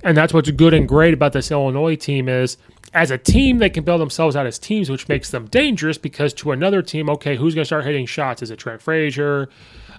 [0.04, 2.58] And that's what's good and great about this Illinois team is
[2.94, 6.34] as a team, they can build themselves out as teams, which makes them dangerous because
[6.36, 8.42] to another team, okay, who's going to start hitting shots?
[8.42, 9.50] Is it Trent Frazier?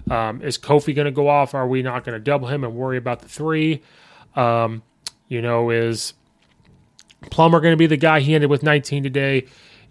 [0.09, 1.53] Um, is Kofi going to go off?
[1.53, 3.83] Are we not going to double him and worry about the three?
[4.35, 4.81] Um,
[5.27, 6.13] you know, is
[7.29, 9.45] Plummer going to be the guy he ended with 19 today?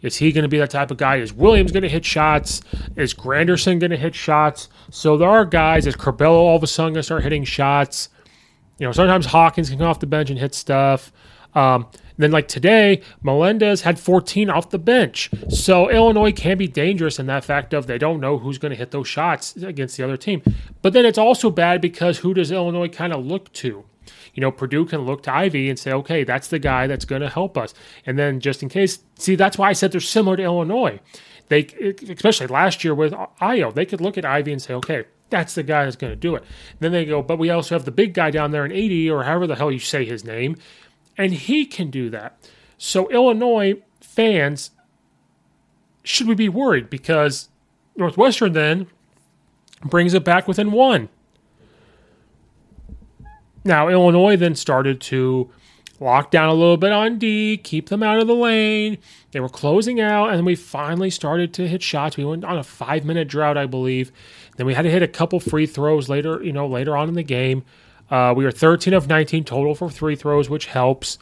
[0.06, 1.16] Is he going to be that type of guy?
[1.16, 2.62] Is Williams going to hit shots?
[2.96, 4.68] Is Grandison going to hit shots?
[4.90, 5.86] So there are guys.
[5.86, 8.08] Is Curbelo all of a sudden going to start hitting shots?
[8.78, 11.12] You know, sometimes Hawkins can come off the bench and hit stuff.
[11.54, 11.86] Um,
[12.18, 15.30] then, like today, Melendez had 14 off the bench.
[15.48, 18.76] So Illinois can be dangerous in that fact of they don't know who's going to
[18.76, 20.42] hit those shots against the other team.
[20.82, 23.84] But then it's also bad because who does Illinois kind of look to?
[24.36, 27.22] You know, Purdue can look to Ivey and say, okay, that's the guy that's going
[27.22, 27.74] to help us.
[28.04, 31.00] And then just in case, see, that's why I said they're similar to Illinois.
[31.48, 31.66] They,
[32.08, 35.62] especially last year with Ayo, they could look at Ivey and say, okay, that's the
[35.62, 36.44] guy that's going to do it.
[36.80, 39.24] Then they go, but we also have the big guy down there in Edey or
[39.24, 40.56] however the hell you say his name
[41.16, 42.38] and he can do that.
[42.78, 44.70] So, Illinois fans,
[46.02, 46.90] should we be worried?
[46.90, 47.48] Because
[47.96, 48.88] Northwestern then
[49.82, 51.08] brings it back within one.
[53.66, 55.50] Now, Illinois then started to
[55.98, 58.98] lock down a little bit on D, keep them out of the lane.
[59.32, 62.16] They were closing out, and we finally started to hit shots.
[62.16, 64.12] We went on a five minute drought, I believe.
[64.56, 67.14] Then we had to hit a couple free throws later, you know, later on in
[67.14, 67.64] the game.
[68.10, 71.18] Uh, we were 13 of 19 total for free throws, which helps.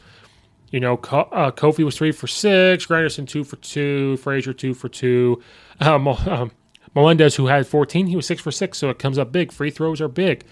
[0.70, 4.88] You know, uh, Kofi was three for six, Grandison two for two, Frazier two for
[4.88, 5.40] two.
[5.80, 6.50] Um, um,
[6.94, 9.52] Melendez, who had 14, he was six for six, so it comes up big.
[9.52, 10.44] Free throws are big.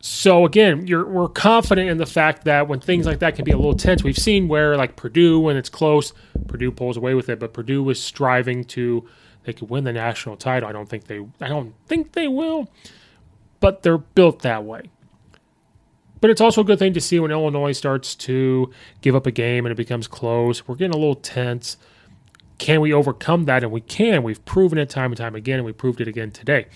[0.00, 3.56] So again, we're confident in the fact that when things like that can be a
[3.56, 6.12] little tense, we've seen where like Purdue, when it's close,
[6.46, 9.08] Purdue pulls away with it, but Purdue was striving to
[9.44, 10.68] they could win the national title.
[10.68, 12.70] I don't think they I don't think they will,
[13.60, 14.82] but they're built that way.
[16.20, 18.70] But it's also a good thing to see when Illinois starts to
[19.00, 20.66] give up a game and it becomes close.
[20.66, 21.76] We're getting a little tense.
[22.58, 23.62] Can we overcome that?
[23.62, 24.24] And we can.
[24.24, 26.66] We've proven it time and time again, and we proved it again today.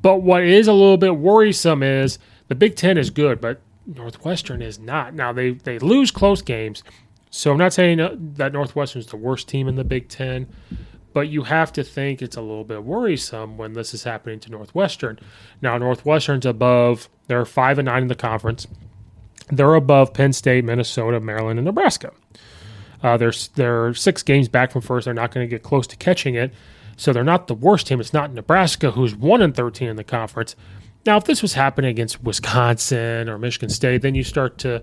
[0.00, 4.62] But what is a little bit worrisome is the Big Ten is good, but Northwestern
[4.62, 5.14] is not.
[5.14, 6.82] Now, they, they lose close games.
[7.30, 7.98] So I'm not saying
[8.36, 10.46] that Northwestern is the worst team in the Big Ten,
[11.12, 14.50] but you have to think it's a little bit worrisome when this is happening to
[14.50, 15.18] Northwestern.
[15.60, 18.66] Now, Northwestern's above, they're 5 and 9 in the conference.
[19.48, 22.12] They're above Penn State, Minnesota, Maryland, and Nebraska.
[23.02, 25.04] Uh, they're, they're six games back from first.
[25.04, 26.54] They're not going to get close to catching it.
[26.96, 28.00] So they're not the worst team.
[28.00, 30.56] It's not Nebraska, who's 1 and 13 in the conference.
[31.06, 34.82] Now, if this was happening against Wisconsin or Michigan State, then you start to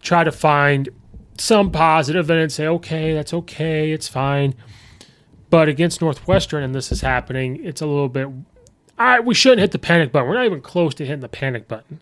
[0.00, 0.88] try to find
[1.36, 4.54] some positive and say, okay, that's okay, it's fine.
[5.50, 8.28] But against Northwestern, and this is happening, it's a little bit.
[8.98, 10.28] I we shouldn't hit the panic button.
[10.28, 12.00] We're not even close to hitting the panic button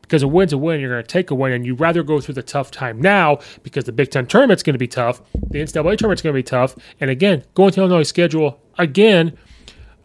[0.00, 0.80] because a win's a win.
[0.80, 3.40] You're going to take a win, and you'd rather go through the tough time now
[3.62, 6.42] because the Big Ten tournament's going to be tough, the NCAA tournament's going to be
[6.42, 9.36] tough, and again, going to Illinois schedule again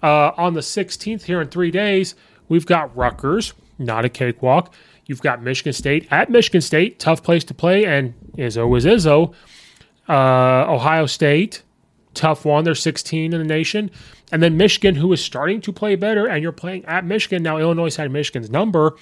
[0.01, 2.15] uh, on the 16th here in three days.
[2.49, 4.73] We've got Rutgers, not a cakewalk.
[5.05, 9.33] You've got Michigan State at Michigan State, tough place to play, and Izzo is Izzo.
[10.07, 11.63] Uh, Ohio State,
[12.13, 12.63] tough one.
[12.63, 13.91] They're 16 in the nation.
[14.31, 17.43] And then Michigan, who is starting to play better, and you're playing at Michigan.
[17.43, 18.95] Now, Illinois had Michigan's number,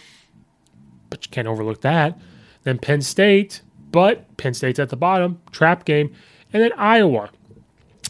[1.10, 2.20] but you can't overlook that.
[2.64, 3.62] Then Penn State,
[3.92, 6.14] but Penn State's at the bottom, trap game.
[6.54, 7.30] And then Iowa.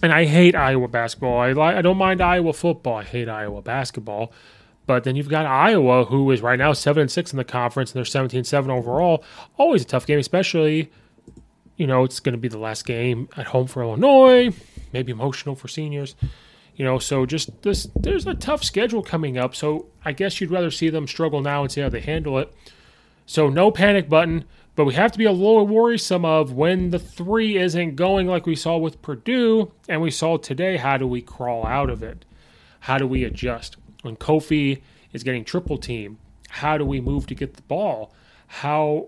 [0.01, 1.37] And I hate Iowa basketball.
[1.37, 2.97] I, I don't mind Iowa football.
[2.97, 4.33] I hate Iowa basketball.
[4.91, 7.95] But then you've got Iowa, who is right now seven and six in the conference,
[7.95, 9.23] and they're 17-7 overall.
[9.57, 10.91] Always a tough game, especially
[11.77, 14.49] you know it's going to be the last game at home for Illinois.
[14.91, 16.17] Maybe emotional for seniors.
[16.75, 19.55] You know, so just this, there's a tough schedule coming up.
[19.55, 22.53] So I guess you'd rather see them struggle now and see how they handle it.
[23.25, 24.43] So no panic button,
[24.75, 28.45] but we have to be a little worrisome of when the three isn't going like
[28.45, 30.75] we saw with Purdue and we saw today.
[30.75, 32.25] How do we crawl out of it?
[32.81, 33.77] How do we adjust?
[34.01, 34.81] When Kofi
[35.13, 36.17] is getting triple team,
[36.49, 38.13] how do we move to get the ball?
[38.47, 39.07] How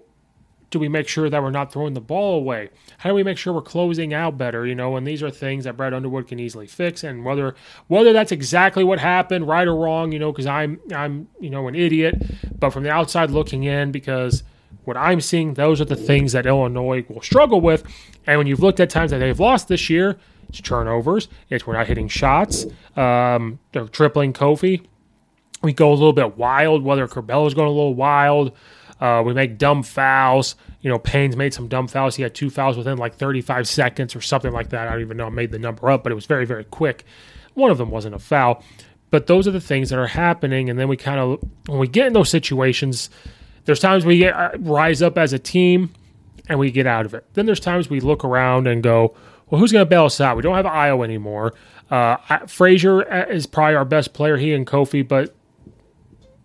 [0.74, 2.70] do we make sure that we're not throwing the ball away?
[2.98, 4.66] How do we make sure we're closing out better?
[4.66, 7.04] You know, and these are things that Brad Underwood can easily fix.
[7.04, 7.56] And whether
[7.88, 11.68] whether that's exactly what happened, right or wrong, you know, because I'm I'm you know
[11.68, 12.16] an idiot,
[12.58, 14.44] but from the outside looking in, because
[14.84, 17.84] what I'm seeing, those are the things that Illinois will struggle with.
[18.26, 20.18] And when you've looked at times that they've lost this year,
[20.50, 21.28] it's turnovers.
[21.50, 22.66] It's we're not hitting shots.
[22.96, 24.86] Um, they're tripling Kofi.
[25.62, 26.84] We go a little bit wild.
[26.84, 28.52] Whether Curbelo's going a little wild.
[29.00, 30.56] Uh, we make dumb fouls.
[30.82, 32.16] You know, Payne's made some dumb fouls.
[32.16, 34.88] He had two fouls within like 35 seconds or something like that.
[34.88, 35.28] I don't even know.
[35.28, 37.04] I made the number up, but it was very, very quick.
[37.54, 38.64] One of them wasn't a foul.
[39.10, 40.70] But those are the things that are happening.
[40.70, 43.10] And then we kind of, when we get in those situations,
[43.66, 45.92] there's times we get, uh, rise up as a team
[46.50, 47.26] and we get out of it.
[47.34, 49.16] Then there's times we look around and go,
[49.54, 50.36] well, who's going to bail us out?
[50.36, 51.54] We don't have Ayo anymore.
[51.92, 55.36] Uh, Frazier uh, is probably our best player, he and Kofi, but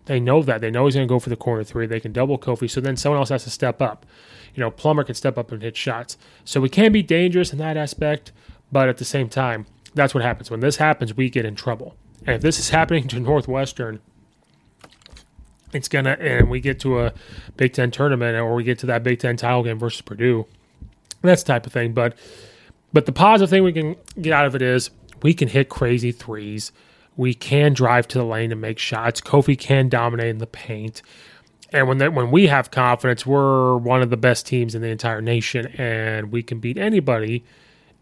[0.05, 0.61] they know that.
[0.61, 1.87] They know he's going to go for the corner three.
[1.87, 4.05] They can double Kofi, so then someone else has to step up.
[4.53, 6.19] You know, Plummer can step up and hit shots.
[6.45, 8.31] So we can be dangerous in that aspect,
[8.71, 10.51] but at the same time, that's what happens.
[10.51, 11.95] When this happens, we get in trouble.
[12.27, 14.01] And if this is happening to Northwestern,
[15.73, 17.13] it's gonna and we get to a
[17.57, 20.45] Big Ten tournament or we get to that Big Ten title game versus Purdue.
[21.23, 21.93] That's type of thing.
[21.93, 22.15] But
[22.93, 24.89] but the positive thing we can get out of it is
[25.21, 26.71] we can hit crazy threes.
[27.17, 29.21] We can drive to the lane and make shots.
[29.21, 31.01] Kofi can dominate in the paint.
[31.71, 34.87] And when that, when we have confidence, we're one of the best teams in the
[34.87, 37.43] entire nation, and we can beat anybody.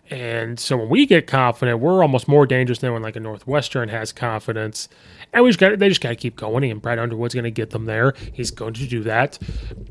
[0.10, 3.90] And so when we get confident, we're almost more dangerous than when like a Northwestern
[3.90, 4.88] has confidence.
[5.34, 6.64] And we just got they just got to keep going.
[6.64, 8.14] And Brad Underwood's going to get them there.
[8.32, 9.38] He's going to do that.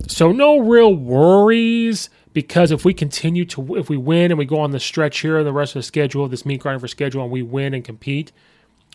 [0.08, 4.60] So no real worries because if we continue to if we win and we go
[4.60, 7.22] on the stretch here and the rest of the schedule this meat grinder for schedule
[7.22, 8.30] and we win and compete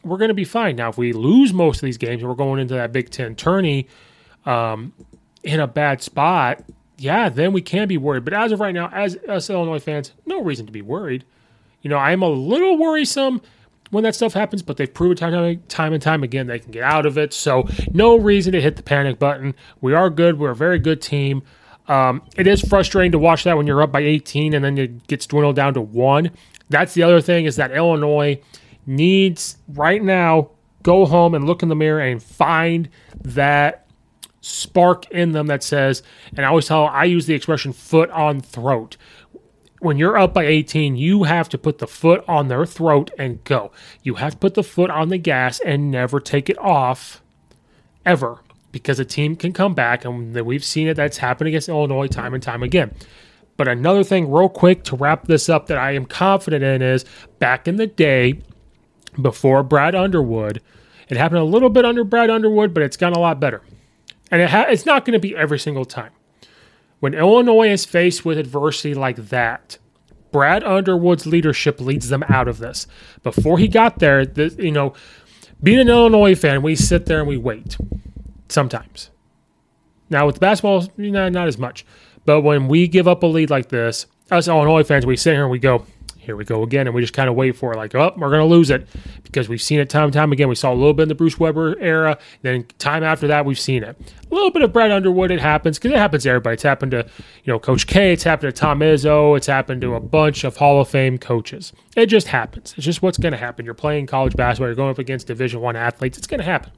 [0.04, 2.36] we're going to be fine now if we lose most of these games and we're
[2.36, 3.88] going into that big 10 tourney
[4.46, 4.94] um,
[5.42, 6.64] in a bad spot
[7.00, 10.12] yeah then we can be worried but as of right now as us illinois fans
[10.28, 11.26] no reason to be worried
[11.82, 13.42] you know i'm a little worrisome
[13.90, 16.84] when that stuff happens, but they've proven time, time and time again they can get
[16.84, 17.34] out of it.
[17.34, 19.54] So, no reason to hit the panic button.
[19.82, 20.40] We are good.
[20.40, 21.44] We're a very good team.
[21.92, 25.08] Um, it is frustrating to watch that when you're up by 18 and then it
[25.08, 26.32] gets dwindled down to one.
[26.70, 28.42] That's the other thing is that Illinois
[28.86, 30.52] needs right now
[30.84, 32.88] go home and look in the mirror and find
[33.26, 33.88] that
[34.40, 38.40] spark in them that says, and I always tell, I use the expression foot on
[38.40, 38.96] throat.
[39.80, 43.44] When you're up by 18, you have to put the foot on their throat and
[43.44, 43.70] go.
[44.02, 47.22] You have to put the foot on the gas and never take it off
[48.06, 48.40] ever
[48.72, 50.96] because a team can come back, and we've seen it.
[50.96, 52.94] That's happened against Illinois time and time again.
[53.58, 57.06] But another thing, real quick, to wrap this up, that I am confident in is
[57.40, 58.42] back in the day,
[59.20, 60.62] before Brad Underwood,
[61.10, 63.62] it happened a little bit under Brad Underwood, but it's gotten a lot better.
[64.32, 66.12] And it ha- it's not going to be every single time.
[67.02, 69.78] When Illinois is faced with adversity like that,
[70.32, 72.88] Brad Underwood's leadership leads them out of this.
[73.24, 74.94] Before he got there, the, you know,
[75.62, 77.76] being an Illinois fan, we sit there and we wait
[78.52, 79.10] sometimes.
[80.10, 81.86] Now with basketball, not as much.
[82.26, 85.44] But when we give up a lead like this, us Illinois fans, we sit here
[85.44, 85.86] and we go,
[86.18, 86.86] here we go again.
[86.86, 88.88] And we just kind of wait for it, like, oh, we're going to lose it
[89.24, 90.48] because we've seen it time and time again.
[90.50, 92.18] We saw a little bit in the Bruce Weber era.
[92.44, 93.98] Then time after that, we've seen it.
[94.30, 96.54] A little bit of Brad Underwood, it happens because it happens to everybody.
[96.54, 97.10] It's happened to,
[97.44, 98.14] you know, Coach K.
[98.14, 99.36] It's happened to Tom Izzo.
[99.36, 101.74] It's happened to a bunch of Hall of Fame coaches.
[101.98, 102.76] It just happens.
[102.78, 103.66] It's just what's going to happen.
[103.66, 104.68] You're playing college basketball.
[104.68, 106.20] You're going up against Division One athletes.
[106.20, 106.72] It's going to happen.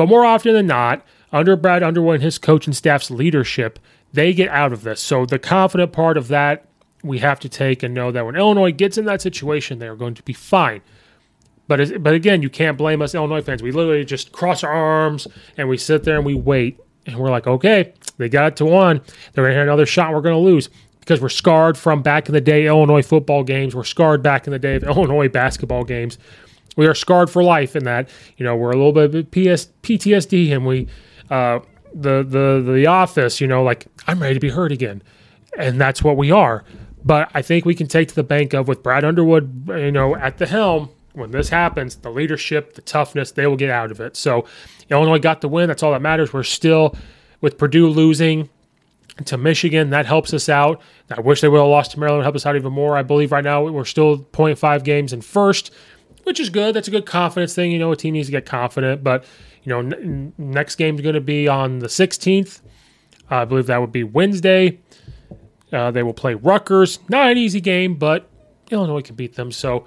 [0.00, 3.78] But more often than not, under Brad Underwood and his coaching staff's leadership,
[4.14, 4.98] they get out of this.
[5.02, 6.64] So the confident part of that
[7.02, 9.96] we have to take and know that when Illinois gets in that situation, they are
[9.96, 10.80] going to be fine.
[11.68, 13.62] But but again, you can't blame us Illinois fans.
[13.62, 15.28] We literally just cross our arms
[15.58, 19.02] and we sit there and we wait, and we're like, okay, they got to one.
[19.34, 20.14] They're gonna hit another shot.
[20.14, 20.70] We're gonna lose
[21.00, 23.76] because we're scarred from back in the day Illinois football games.
[23.76, 26.16] We're scarred back in the day of Illinois basketball games.
[26.76, 28.08] We are scarred for life in that.
[28.36, 30.88] You know, we're a little bit PS, PTSD, and we
[31.30, 31.60] uh,
[31.94, 33.40] the the the office.
[33.40, 35.02] You know, like I'm ready to be hurt again,
[35.58, 36.64] and that's what we are.
[37.04, 40.16] But I think we can take to the bank of with Brad Underwood, you know,
[40.16, 40.90] at the helm.
[41.12, 44.16] When this happens, the leadership, the toughness, they will get out of it.
[44.16, 44.44] So
[44.90, 45.66] Illinois got the win.
[45.66, 46.32] That's all that matters.
[46.32, 46.94] We're still
[47.40, 48.48] with Purdue losing
[49.24, 49.90] to Michigan.
[49.90, 50.80] That helps us out.
[51.10, 52.22] I wish they would have lost to Maryland.
[52.22, 52.96] Help us out even more.
[52.96, 55.72] I believe right now we're still 0.5 games in first,
[56.24, 56.74] which is good.
[56.74, 57.72] That's a good confidence thing.
[57.72, 59.02] You know, a team needs to get confident.
[59.02, 59.24] But
[59.62, 62.60] you know, n- next game is going to be on the 16th.
[63.30, 64.78] Uh, I believe that would be Wednesday.
[65.72, 66.98] Uh, they will play Rutgers.
[67.08, 68.28] Not an easy game, but
[68.70, 69.52] Illinois can beat them.
[69.52, 69.86] So,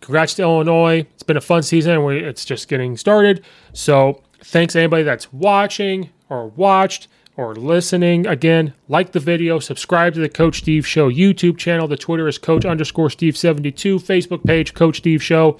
[0.00, 1.06] congrats to Illinois.
[1.14, 1.98] It's been a fun season.
[2.10, 3.44] It's just getting started.
[3.72, 8.26] So, thanks anybody that's watching or watched or listening.
[8.26, 11.88] Again, like the video, subscribe to the Coach Steve Show YouTube channel.
[11.88, 13.98] The Twitter is Coach underscore Steve 72.
[13.98, 15.58] Facebook page, Coach Steve Show.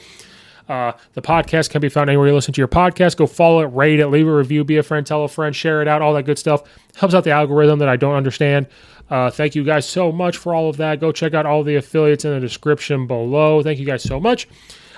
[0.68, 3.16] Uh, the podcast can be found anywhere you listen to your podcast.
[3.16, 5.82] Go follow it, rate it, leave a review, be a friend, tell a friend, share
[5.82, 6.62] it out, all that good stuff.
[6.96, 8.66] Helps out the algorithm that I don't understand.
[9.10, 11.00] Uh, thank you guys so much for all of that.
[11.00, 13.62] Go check out all the affiliates in the description below.
[13.62, 14.48] Thank you guys so much.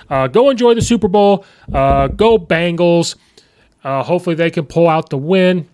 [0.09, 1.43] Uh, go enjoy the Super Bowl.
[1.73, 3.15] Uh, go Bengals.
[3.83, 5.67] Uh, hopefully they can pull out the win.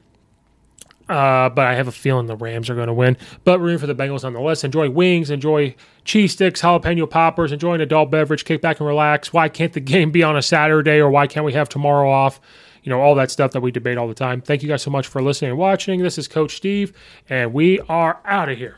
[1.14, 3.18] Uh, but I have a feeling the Rams are going to win.
[3.43, 4.64] But rooting for the Bengals nonetheless.
[4.64, 9.32] Enjoy wings, enjoy cheese sticks, jalapeno poppers, enjoy an adult beverage, kick back and relax.
[9.32, 12.41] Why can't the game be on a Saturday or why can't we have tomorrow off?
[12.82, 14.41] you know, all that stuff that we debate all the time.
[14.41, 16.01] Thank you guys so much for listening and watching.
[16.01, 16.91] This is Coach Steve,
[17.30, 18.78] and we are out of here.